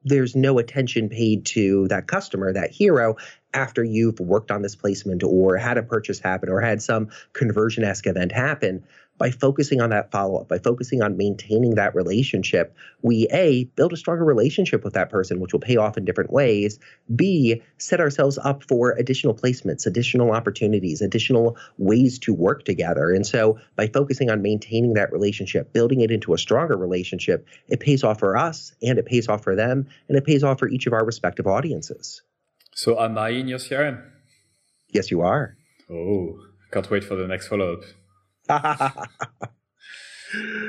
[0.03, 3.15] there's no attention paid to that customer, that hero,
[3.53, 7.83] after you've worked on this placement or had a purchase happen or had some conversion
[7.83, 8.83] esque event happen
[9.21, 13.93] by focusing on that follow up, by focusing on maintaining that relationship, we A, build
[13.93, 16.79] a stronger relationship with that person, which will pay off in different ways.
[17.15, 23.11] B, set ourselves up for additional placements, additional opportunities, additional ways to work together.
[23.11, 27.79] And so by focusing on maintaining that relationship, building it into a stronger relationship, it
[27.79, 30.67] pays off for us and it pays off for them and it pays off for
[30.67, 32.23] each of our respective audiences.
[32.73, 34.03] So am I in your CRM?
[34.89, 35.57] Yes, you are.
[35.91, 36.39] Oh,
[36.71, 37.83] can't wait for the next follow up.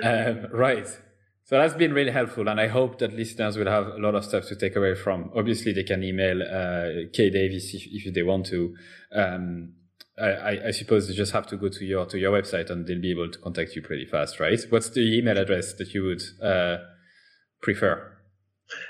[0.04, 0.86] Um, right.
[1.44, 4.24] So that's been really helpful, and I hope that listeners will have a lot of
[4.24, 5.30] stuff to take away from.
[5.36, 8.74] Obviously, they can email uh, Kay Davis if, if they want to.
[9.14, 9.74] Um,
[10.18, 13.00] I, I, suppose they just have to go to your to your website, and they'll
[13.00, 14.58] be able to contact you pretty fast, right?
[14.70, 16.78] What's the email address that you would uh,
[17.60, 18.11] prefer?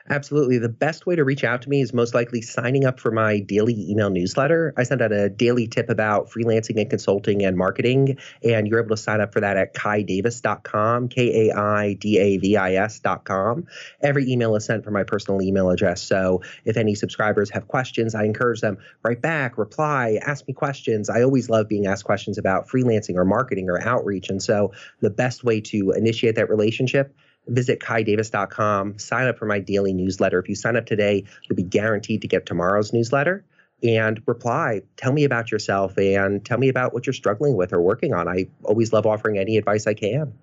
[0.08, 0.58] Absolutely.
[0.58, 3.40] The best way to reach out to me is most likely signing up for my
[3.40, 4.74] daily email newsletter.
[4.76, 8.96] I send out a daily tip about freelancing and consulting and marketing, and you're able
[8.96, 13.66] to sign up for that at kaidavis.com, K A I D A V I S.com.
[14.00, 16.02] Every email is sent from my personal email address.
[16.02, 21.08] So if any subscribers have questions, I encourage them write back, reply, ask me questions.
[21.08, 24.28] I always love being asked questions about freelancing or marketing or outreach.
[24.28, 27.14] And so the best way to initiate that relationship
[27.46, 30.38] visit kaidavis.com, sign up for my daily newsletter.
[30.38, 33.44] If you sign up today, you'll be guaranteed to get tomorrow's newsletter
[33.82, 34.82] and reply.
[34.96, 38.28] Tell me about yourself and tell me about what you're struggling with or working on.
[38.28, 40.34] I always love offering any advice I can.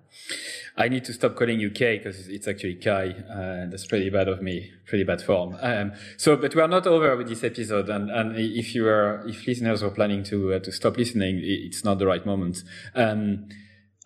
[0.76, 3.10] I need to stop calling you Kay because it's actually Kai.
[3.10, 5.56] Uh, that's pretty bad of me, pretty bad form.
[5.60, 7.88] Um, so, but we are not over with this episode.
[7.88, 11.84] And, and if you are, if listeners are planning to uh, to stop listening, it's
[11.84, 12.62] not the right moment.
[12.94, 13.48] Um,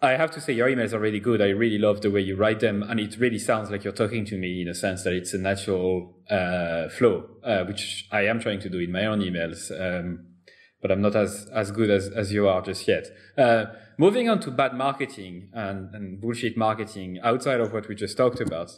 [0.05, 1.41] I have to say your emails are really good.
[1.41, 4.25] I really love the way you write them, and it really sounds like you're talking
[4.27, 8.41] to me in a sense that it's a natural uh, flow, uh, which I am
[8.41, 10.27] trying to do in my own emails, um,
[10.83, 13.07] but I'm not as as good as as you are just yet.
[13.37, 13.67] Uh,
[13.99, 18.41] moving on to bad marketing and, and bullshit marketing outside of what we just talked
[18.41, 18.71] about.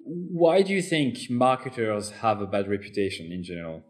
[0.00, 3.84] Why do you think marketers have a bad reputation in general?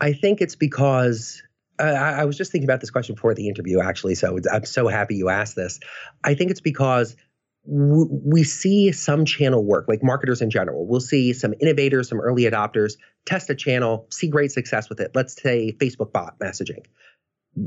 [0.00, 1.42] I think it's because
[1.80, 4.14] I, was just thinking about this question before the interview, actually.
[4.14, 5.80] So I'm so happy you asked this.
[6.22, 7.16] I think it's because
[7.64, 10.86] we see some channel work, like marketers in general.
[10.86, 12.94] We'll see some innovators, some early adopters
[13.26, 15.12] test a channel, see great success with it.
[15.14, 16.84] Let's say Facebook bot messaging.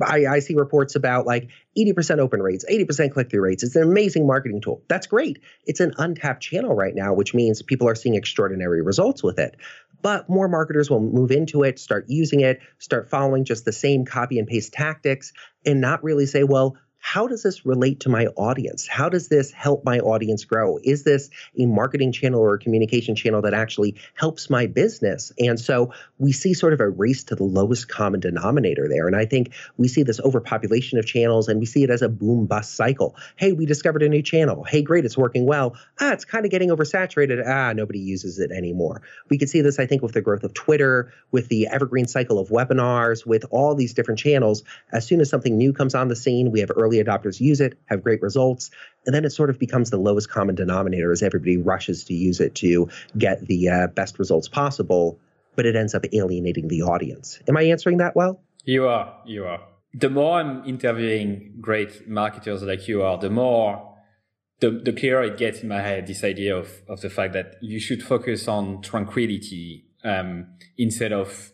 [0.01, 3.63] I, I, see reports about like 80% open rates, 80% click through rates.
[3.63, 4.81] It's an amazing marketing tool.
[4.87, 5.39] That's great.
[5.65, 9.57] It's an untapped channel right now, which means people are seeing extraordinary results with it.
[10.03, 14.05] But more marketers will move into it, start using it, start following just the same
[14.05, 15.33] copy and paste tactics,
[15.65, 18.87] and not really say, well, how does this relate to my audience?
[18.87, 20.79] How does this help my audience grow?
[20.81, 21.29] Is this
[21.59, 25.33] a marketing channel or a communication channel that actually helps my business?
[25.37, 29.05] And so we see sort of a race to the lowest common denominator there.
[29.05, 32.07] And I think we see this overpopulation of channels and we see it as a
[32.07, 33.17] boom bust cycle.
[33.35, 34.63] Hey, we discovered a new channel.
[34.63, 35.75] Hey, great, it's working well.
[35.99, 37.45] Ah, it's kind of getting oversaturated.
[37.45, 39.01] Ah, nobody uses it anymore.
[39.29, 42.39] We could see this, I think, with the growth of Twitter, with the evergreen cycle
[42.39, 44.63] of webinars, with all these different channels.
[44.89, 47.61] As soon as something new comes on the scene, we have early early adopters use
[47.61, 48.69] it, have great results,
[49.05, 52.39] and then it sort of becomes the lowest common denominator as everybody rushes to use
[52.39, 55.19] it to get the uh, best results possible,
[55.55, 57.39] but it ends up alienating the audience.
[57.47, 58.41] Am I answering that well?
[58.63, 59.17] You are.
[59.25, 59.61] You are.
[59.93, 63.91] The more I'm interviewing great marketers like you are, the more
[64.59, 67.55] the, the clearer it gets in my head this idea of, of the fact that
[67.61, 71.51] you should focus on tranquility um, instead of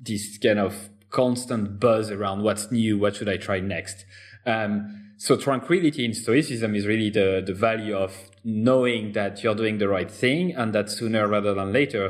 [0.00, 4.04] this kind of constant buzz around what's new, what should I try next.
[4.48, 9.78] Um, so tranquility in stoicism is really the, the value of knowing that you're doing
[9.78, 12.08] the right thing and that sooner rather than later,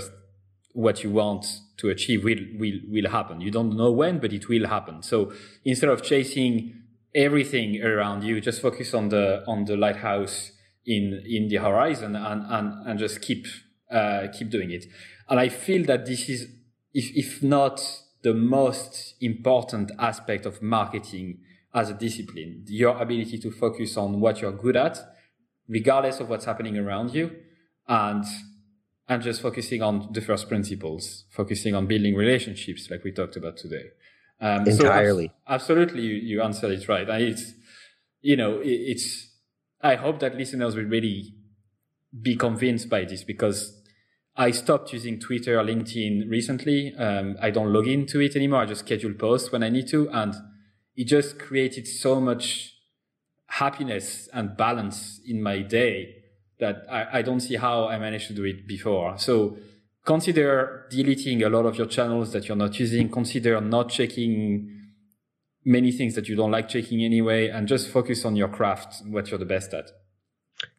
[0.73, 1.45] what you want
[1.79, 3.41] to achieve will, will, will happen.
[3.41, 5.03] You don't know when, but it will happen.
[5.03, 5.33] So
[5.65, 6.81] instead of chasing
[7.15, 10.53] everything around you, just focus on the, on the lighthouse
[10.87, 13.47] in, in the horizon and, and, and just keep,
[13.91, 14.85] uh, keep doing it.
[15.29, 16.47] And I feel that this is,
[16.95, 17.81] if, if not
[18.23, 21.41] the most important aspect of marketing
[21.75, 24.99] as a discipline, your ability to focus on what you're good at,
[25.69, 27.31] regardless of what's happening around you,
[27.87, 28.25] and
[29.09, 33.57] and just focusing on the first principles, focusing on building relationships, like we talked about
[33.57, 33.85] today.
[34.41, 37.09] Um, Entirely, so absolutely, you, you answered it right.
[37.09, 37.53] And it's
[38.21, 39.27] you know, it, it's.
[39.81, 41.35] I hope that listeners will really
[42.21, 43.81] be convinced by this because
[44.37, 46.95] I stopped using Twitter, LinkedIn recently.
[46.97, 48.61] Um, I don't log into it anymore.
[48.63, 50.35] I just schedule posts when I need to, and
[50.99, 52.75] it just created so much
[53.47, 56.17] happiness and balance in my day
[56.59, 59.17] that I, I don't see how I managed to do it before.
[59.17, 59.57] So
[60.05, 63.09] consider deleting a lot of your channels that you're not using.
[63.11, 64.75] Consider not checking
[65.65, 69.31] many things that you don't like checking anyway, and just focus on your craft, what
[69.31, 69.91] you're the best at.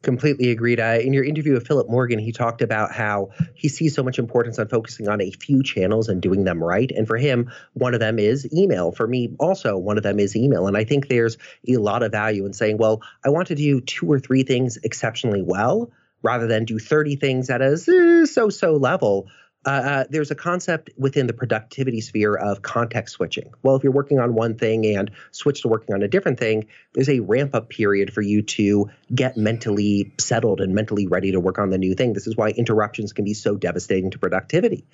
[0.02, 0.80] Completely agreed.
[0.80, 4.60] In your interview with Philip Morgan, he talked about how he sees so much importance
[4.60, 6.90] on focusing on a few channels and doing them right.
[6.92, 8.92] And for him, one of them is email.
[8.92, 10.68] For me, also, one of them is email.
[10.68, 13.82] And I think there's a lot of value in saying, well, I want to do
[13.82, 18.74] two or three things exceptionally well rather than do 30 things at a so so
[18.74, 19.28] level.
[19.66, 23.52] Uh, uh, there's a concept within the productivity sphere of context switching.
[23.62, 26.68] Well, if you're working on one thing and switch to working on a different thing,
[26.94, 31.42] there's a ramp up period for you to get mentally settled and mentally ready to
[31.42, 32.14] work on the new thing.
[32.14, 34.86] This is why interruptions can be so devastating to productivity.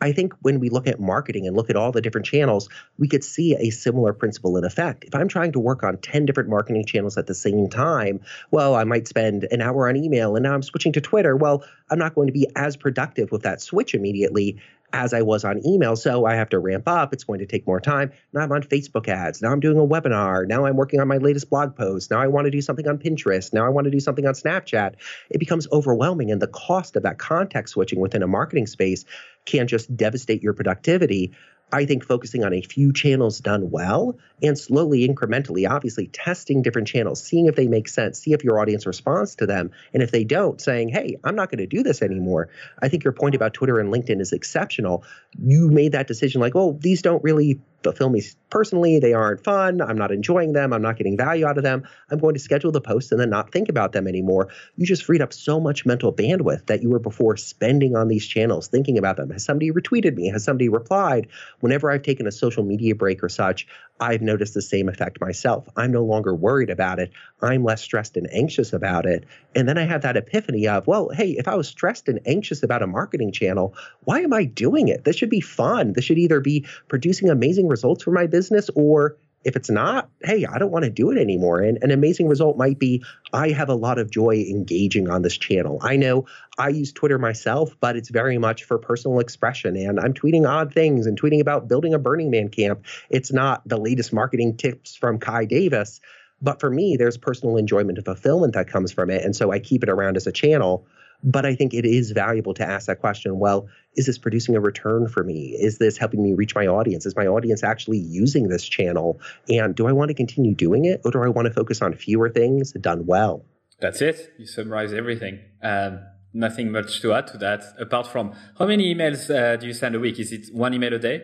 [0.00, 2.68] I think when we look at marketing and look at all the different channels,
[2.98, 5.04] we could see a similar principle in effect.
[5.04, 8.20] If I'm trying to work on 10 different marketing channels at the same time,
[8.50, 11.36] well, I might spend an hour on email and now I'm switching to Twitter.
[11.36, 14.58] Well, I'm not going to be as productive with that switch immediately
[14.92, 15.96] as I was on email.
[15.96, 17.12] So I have to ramp up.
[17.12, 18.12] It's going to take more time.
[18.32, 19.42] Now I'm on Facebook ads.
[19.42, 20.46] Now I'm doing a webinar.
[20.46, 22.10] Now I'm working on my latest blog post.
[22.10, 23.52] Now I want to do something on Pinterest.
[23.52, 24.94] Now I want to do something on Snapchat.
[25.30, 26.30] It becomes overwhelming.
[26.30, 29.04] And the cost of that context switching within a marketing space
[29.44, 31.32] can just devastate your productivity.
[31.70, 36.88] I think focusing on a few channels done well and slowly, incrementally, obviously testing different
[36.88, 39.70] channels, seeing if they make sense, see if your audience responds to them.
[39.92, 42.48] And if they don't, saying, hey, I'm not going to do this anymore.
[42.80, 45.04] I think your point about Twitter and LinkedIn is exceptional.
[45.38, 48.98] You made that decision like, oh, these don't really fulfill me personally.
[48.98, 49.80] They aren't fun.
[49.80, 50.72] I'm not enjoying them.
[50.72, 51.86] I'm not getting value out of them.
[52.10, 54.48] I'm going to schedule the posts and then not think about them anymore.
[54.76, 58.26] You just freed up so much mental bandwidth that you were before spending on these
[58.26, 59.30] channels, thinking about them.
[59.30, 60.28] Has somebody retweeted me?
[60.28, 61.28] Has somebody replied?
[61.60, 63.66] Whenever I've taken a social media break or such,
[64.00, 65.68] I've noticed the same effect myself.
[65.76, 67.10] I'm no longer worried about it.
[67.42, 69.24] I'm less stressed and anxious about it.
[69.54, 72.62] And then I have that epiphany of, well, hey, if I was stressed and anxious
[72.62, 73.74] about a marketing channel,
[74.04, 75.04] why am I doing it?
[75.04, 75.92] This should be fun.
[75.92, 80.46] This should either be producing amazing results for my business or if it's not, hey,
[80.46, 81.60] I don't want to do it anymore.
[81.60, 85.36] And an amazing result might be I have a lot of joy engaging on this
[85.36, 85.78] channel.
[85.80, 86.26] I know
[86.58, 89.76] I use Twitter myself, but it's very much for personal expression.
[89.76, 92.84] And I'm tweeting odd things and tweeting about building a Burning Man camp.
[93.10, 96.00] It's not the latest marketing tips from Kai Davis.
[96.40, 99.24] But for me, there's personal enjoyment and fulfillment that comes from it.
[99.24, 100.86] And so I keep it around as a channel.
[101.24, 104.60] But I think it is valuable to ask that question well, is this producing a
[104.60, 105.56] return for me?
[105.58, 107.06] Is this helping me reach my audience?
[107.06, 109.20] Is my audience actually using this channel?
[109.48, 111.94] And do I want to continue doing it or do I want to focus on
[111.94, 113.44] fewer things done well?
[113.80, 114.32] That's it.
[114.38, 115.40] You summarize everything.
[115.62, 116.00] Um,
[116.32, 119.94] nothing much to add to that apart from how many emails uh, do you send
[119.94, 120.18] a week?
[120.18, 121.22] Is it one email a day?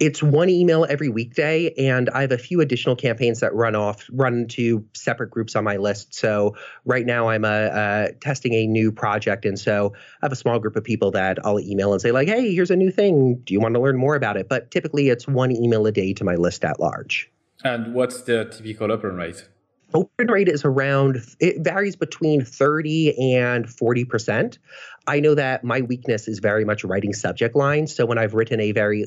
[0.00, 4.08] It's one email every weekday, and I have a few additional campaigns that run off,
[4.12, 6.14] run to separate groups on my list.
[6.14, 10.36] So right now, I'm uh, uh, testing a new project, and so I have a
[10.36, 13.40] small group of people that I'll email and say like, "Hey, here's a new thing.
[13.44, 16.12] Do you want to learn more about it?" But typically, it's one email a day
[16.14, 17.30] to my list at large.
[17.62, 19.48] And what's the typical open rate?
[19.94, 24.58] Open rate is around, it varies between 30 and 40%.
[25.06, 27.94] I know that my weakness is very much writing subject lines.
[27.94, 29.06] So when I've written a very,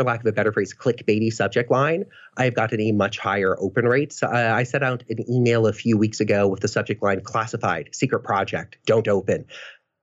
[0.00, 3.84] for lack of a better phrase, clickbaity subject line, I've gotten a much higher open
[3.84, 4.14] rate.
[4.14, 7.20] So uh, I sent out an email a few weeks ago with the subject line
[7.20, 9.44] classified, secret project, don't open.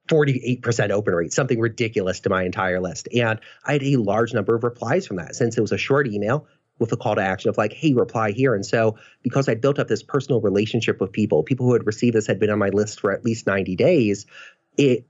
[0.07, 3.09] 48% open rate, something ridiculous to my entire list.
[3.13, 5.35] And I had a large number of replies from that.
[5.35, 6.47] Since it was a short email,
[6.79, 8.53] with a call to action of like, hey, reply here.
[8.53, 12.15] And so because I built up this personal relationship with people, people who had received
[12.15, 14.27] this had been on my list for at least 90 days,
[14.77, 15.07] it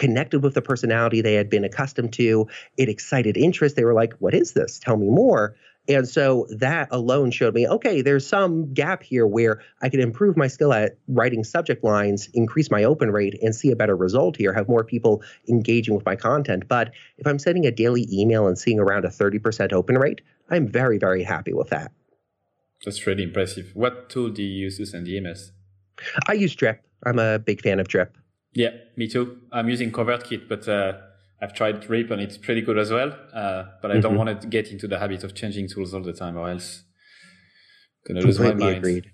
[0.00, 2.48] connected with the personality they had been accustomed to.
[2.76, 3.76] It excited interest.
[3.76, 4.80] They were like, what is this?
[4.80, 5.54] Tell me more.
[5.88, 10.36] And so that alone showed me, okay, there's some gap here where I could improve
[10.36, 14.36] my skill at writing subject lines, increase my open rate, and see a better result
[14.36, 16.66] here, have more people engaging with my content.
[16.66, 20.66] But if I'm sending a daily email and seeing around a 30% open rate, I'm
[20.66, 21.92] very, very happy with that.
[22.84, 23.72] That's really impressive.
[23.74, 25.50] What tool do you use to send emails?
[26.26, 26.82] I use Drip.
[27.04, 28.16] I'm a big fan of Drip.
[28.52, 29.38] Yeah, me too.
[29.52, 30.94] I'm using ConvertKit, but uh,
[31.40, 33.16] I've tried Drip and it's pretty good as well.
[33.32, 34.00] Uh, but I mm-hmm.
[34.02, 36.82] don't want to get into the habit of changing tools all the time, or else
[38.08, 38.78] I'm gonna lose my mind.
[38.78, 39.10] Agreed.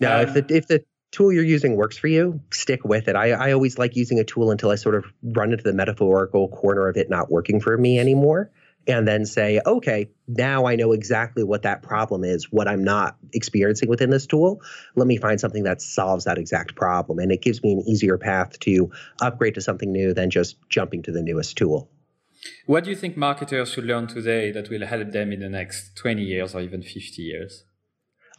[0.00, 3.16] Now, um, if the if the tool you're using works for you, stick with it.
[3.16, 6.48] I, I always like using a tool until I sort of run into the metaphorical
[6.48, 8.50] corner of it not working for me anymore
[8.88, 13.16] and then say, okay, now I know exactly what that problem is, what I'm not
[13.34, 14.62] experiencing within this tool.
[14.96, 17.18] Let me find something that solves that exact problem.
[17.18, 21.02] And it gives me an easier path to upgrade to something new than just jumping
[21.02, 21.90] to the newest tool.
[22.66, 25.94] What do you think marketers should learn today that will help them in the next
[25.96, 27.64] 20 years or even 50 years?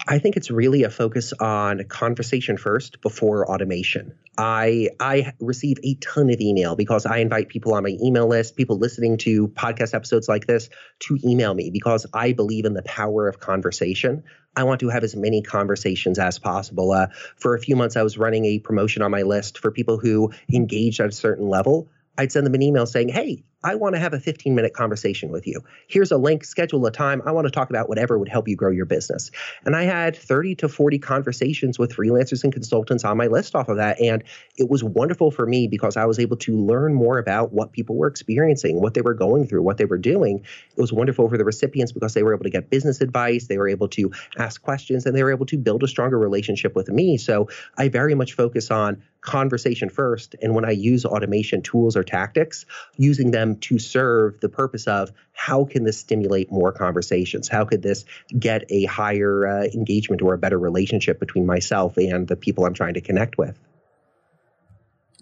[0.07, 4.13] I think it's really a focus on conversation first before automation.
[4.37, 8.55] I I receive a ton of email because I invite people on my email list,
[8.55, 10.69] people listening to podcast episodes like this
[11.01, 14.23] to email me because I believe in the power of conversation.
[14.55, 16.91] I want to have as many conversations as possible.
[16.91, 19.97] Uh, for a few months, I was running a promotion on my list for people
[19.99, 21.89] who engaged at a certain level.
[22.17, 25.31] I'd send them an email saying, Hey, I want to have a 15 minute conversation
[25.31, 25.61] with you.
[25.87, 27.21] Here's a link, schedule a time.
[27.25, 29.31] I want to talk about whatever would help you grow your business.
[29.65, 33.67] And I had 30 to 40 conversations with freelancers and consultants on my list off
[33.67, 33.99] of that.
[33.99, 34.23] And
[34.57, 37.97] it was wonderful for me because I was able to learn more about what people
[37.97, 40.45] were experiencing, what they were going through, what they were doing.
[40.77, 43.57] It was wonderful for the recipients because they were able to get business advice, they
[43.57, 46.87] were able to ask questions, and they were able to build a stronger relationship with
[46.87, 47.17] me.
[47.17, 50.35] So I very much focus on conversation first.
[50.41, 52.65] And when I use automation tools or tactics,
[52.97, 57.47] using them them to serve the purpose of how can this stimulate more conversations?
[57.47, 58.05] How could this
[58.37, 62.73] get a higher uh, engagement or a better relationship between myself and the people I'm
[62.73, 63.57] trying to connect with?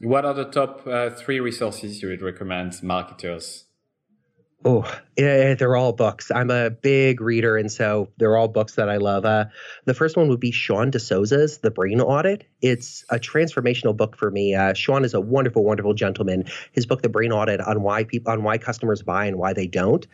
[0.01, 3.66] What are the top uh, three resources you would recommend marketers
[4.65, 6.31] Oh, yeah, they're all books.
[6.31, 9.23] I'm a big reader, and so they're all books that I love.
[9.23, 9.45] Uh,
[9.85, 12.43] the first one would be Sean D'Souza's The Brain Audit.
[12.61, 14.55] It's a transformational book for me.
[14.55, 16.45] Uh, Sean is a wonderful, wonderful gentleman.
[16.71, 19.67] His book, The Brain Audit, on why people, on why customers buy and why they
[19.67, 20.05] don't.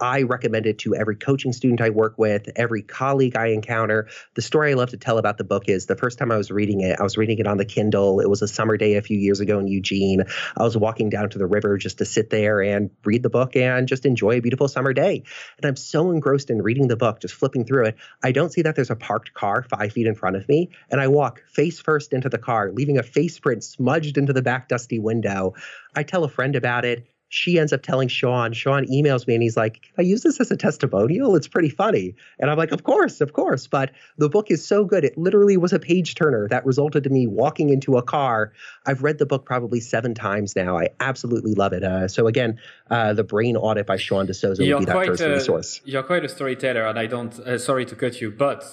[0.00, 4.08] I recommend it to every coaching student I work with, every colleague I encounter.
[4.34, 6.50] The story I love to tell about the book is the first time I was
[6.50, 8.20] reading it, I was reading it on the Kindle.
[8.20, 10.24] It was a summer day a few years ago in Eugene.
[10.56, 13.54] I was walking down to the river just to sit there and read the book
[13.54, 15.22] and just enjoy a beautiful summer day.
[15.58, 17.96] And I'm so engrossed in reading the book, just flipping through it.
[18.22, 20.70] I don't see that there's a parked car five feet in front of me.
[20.90, 24.42] And I walk face first into the car, leaving a face print smudged into the
[24.42, 25.54] back dusty window.
[25.94, 28.52] I tell a friend about it she ends up telling Sean.
[28.52, 31.34] Sean emails me and he's like, Can I use this as a testimonial?
[31.34, 32.14] It's pretty funny.
[32.38, 33.66] And I'm like, Of course, of course.
[33.66, 35.04] But the book is so good.
[35.04, 38.52] It literally was a page turner that resulted in me walking into a car.
[38.86, 40.78] I've read the book probably seven times now.
[40.78, 41.82] I absolutely love it.
[41.82, 45.22] Uh, so, again, uh, The Brain Audit by Sean D'Souza you're would be that first
[45.22, 45.80] a, resource.
[45.84, 48.64] You're quite a storyteller, and I don't, uh, sorry to cut you, but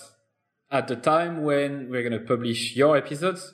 [0.70, 3.54] at the time when we're going to publish your episodes,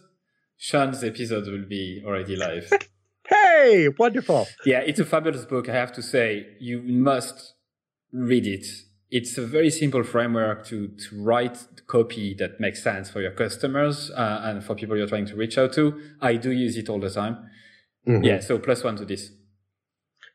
[0.57, 2.69] Sean's episode will be already live.
[3.57, 4.47] Hey, wonderful.
[4.65, 5.67] Yeah, it's a fabulous book.
[5.67, 7.55] I have to say, you must
[8.13, 8.65] read it.
[9.09, 14.11] It's a very simple framework to, to write copy that makes sense for your customers
[14.11, 15.99] uh, and for people you're trying to reach out to.
[16.21, 17.49] I do use it all the time.
[18.07, 18.25] Mm-hmm.
[18.25, 19.31] Yeah, so plus one to this.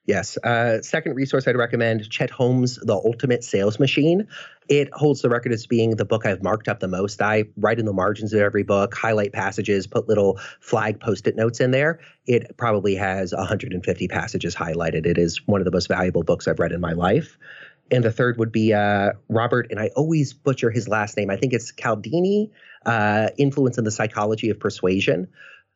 [0.05, 0.37] Yes.
[0.37, 4.27] Uh, second resource I'd recommend Chet Holmes' The Ultimate Sales Machine.
[4.69, 7.23] It holds the record as being the book I've marked up the most.
[7.23, 11.37] I write in the margins of every book, highlight passages, put little flag post it
[11.37, 12.01] notes in there.
[12.27, 15.07] It probably has 150 passages highlighted.
[15.07, 17.39] It is one of the most valuable books I've read in my life.
[17.93, 21.31] And the third would be uh, Robert, and I always butcher his last name.
[21.31, 22.51] I think it's Cialdini,
[22.87, 25.29] uh, Influence in the Psychology of Persuasion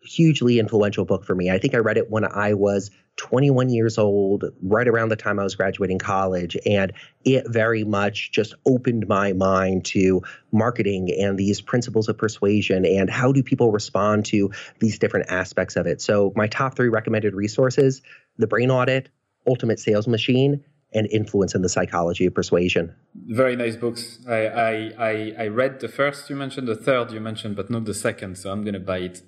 [0.02, 1.50] hugely influential book for me.
[1.50, 5.38] I think I read it when I was 21 years old, right around the time
[5.38, 6.56] I was graduating college.
[6.66, 6.92] And
[7.24, 13.10] it very much just opened my mind to marketing and these principles of persuasion and
[13.10, 16.00] how do people respond to these different aspects of it.
[16.00, 18.02] So, my top three recommended resources
[18.38, 19.08] The Brain Audit,
[19.46, 20.62] Ultimate Sales Machine,
[20.92, 22.94] and Influence in the Psychology of Persuasion.
[23.14, 24.18] Very nice books.
[24.28, 27.86] I, I, I, I read the first you mentioned, the third you mentioned, but not
[27.86, 28.36] the second.
[28.36, 29.22] So, I'm going to buy it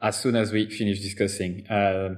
[0.00, 1.66] as soon as we finish discussing.
[1.68, 2.16] Uh,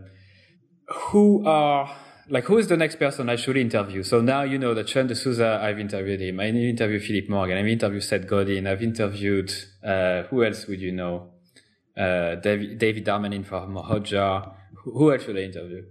[0.92, 1.94] who are
[2.28, 4.02] like who is the next person I should interview?
[4.02, 6.40] So now you know that Sean D'Souza, I've interviewed him.
[6.40, 7.58] I interviewed Philip Morgan.
[7.58, 8.66] I've interviewed Seth Godin.
[8.66, 11.32] I've interviewed uh, who else would you know?
[11.96, 14.54] Uh, David, David Darmanin from Hotjar.
[14.84, 15.84] Who else should I interview?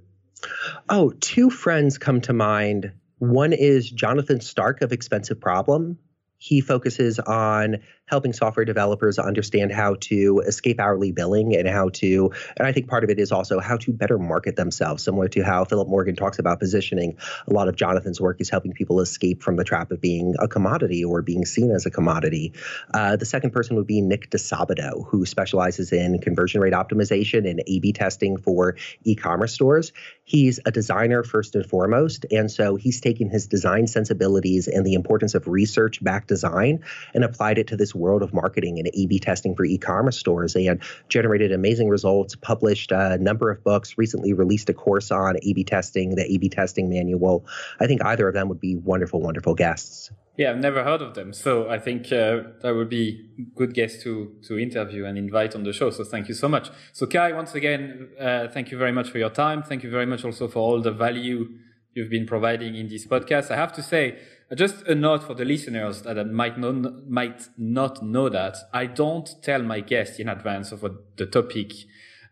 [0.88, 2.94] Oh, two friends come to mind.
[3.18, 6.00] One is Jonathan Stark of Expensive Problem.
[6.38, 7.80] He focuses on
[8.10, 12.88] helping software developers understand how to escape hourly billing and how to, and I think
[12.88, 16.16] part of it is also how to better market themselves, similar to how Philip Morgan
[16.16, 17.18] talks about positioning.
[17.48, 20.48] A lot of Jonathan's work is helping people escape from the trap of being a
[20.48, 22.54] commodity or being seen as a commodity.
[22.94, 27.62] Uh, the second person would be Nick Disabato, who specializes in conversion rate optimization and
[27.68, 29.92] A B testing for e commerce stores.
[30.24, 32.26] He's a designer first and foremost.
[32.32, 36.84] And so he's taken his design sensibilities and the importance of research backed design
[37.14, 40.82] and applied it to this world of marketing and A/B testing for e-commerce stores, and
[41.10, 42.36] generated amazing results.
[42.36, 43.98] Published a number of books.
[43.98, 47.46] Recently released a course on A/B testing, the A/B testing manual.
[47.80, 50.12] I think either of them would be wonderful, wonderful guests.
[50.38, 54.02] Yeah, I've never heard of them, so I think uh, that would be good guests
[54.04, 55.90] to to interview and invite on the show.
[55.90, 56.70] So thank you so much.
[56.94, 59.64] So Kai, once again, uh, thank you very much for your time.
[59.64, 61.50] Thank you very much also for all the value
[61.94, 63.52] you've been providing in this podcast.
[63.52, 64.18] I have to say
[64.56, 69.30] just a note for the listeners that might not, might not know that I don't
[69.44, 71.74] tell my guests in advance of what the topic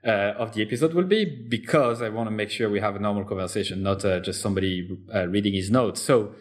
[0.05, 2.99] uh, of the episode will be because I want to make sure we have a
[2.99, 6.01] normal conversation, not uh, just somebody uh, reading his notes.
[6.01, 6.33] So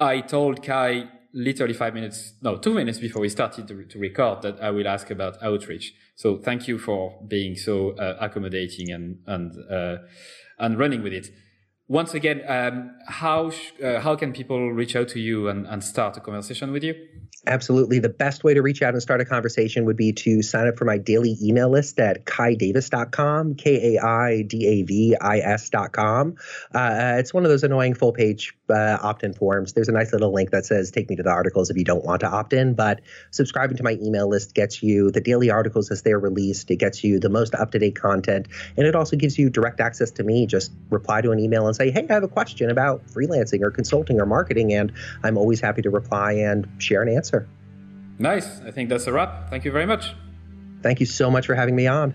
[0.00, 4.42] I told Kai literally five minutes, no, two minutes before we started to, to record
[4.42, 5.92] that I will ask about outreach.
[6.14, 9.98] So thank you for being so uh, accommodating and and uh,
[10.58, 11.28] and running with it
[11.88, 16.16] once again, um, how uh, how can people reach out to you and, and start
[16.16, 16.94] a conversation with you?
[17.46, 18.00] Absolutely.
[18.00, 20.76] The best way to reach out and start a conversation would be to sign up
[20.76, 26.34] for my daily email list at kaidavis.com, K A I D A V I S.com.
[26.74, 29.72] Uh, it's one of those annoying full page uh, opt-in forms.
[29.72, 32.04] There's a nice little link that says "Take me to the articles" if you don't
[32.04, 32.74] want to opt in.
[32.74, 33.00] But
[33.30, 36.70] subscribing to my email list gets you the daily articles as they're released.
[36.70, 40.22] It gets you the most up-to-date content, and it also gives you direct access to
[40.22, 40.46] me.
[40.46, 43.70] Just reply to an email and say, "Hey, I have a question about freelancing or
[43.70, 44.92] consulting or marketing," and
[45.22, 47.48] I'm always happy to reply and share an answer.
[48.18, 48.60] Nice.
[48.62, 49.50] I think that's a wrap.
[49.50, 50.14] Thank you very much.
[50.82, 52.14] Thank you so much for having me on.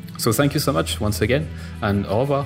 [0.21, 1.47] So, thank you so much once again,
[1.81, 2.45] and au revoir.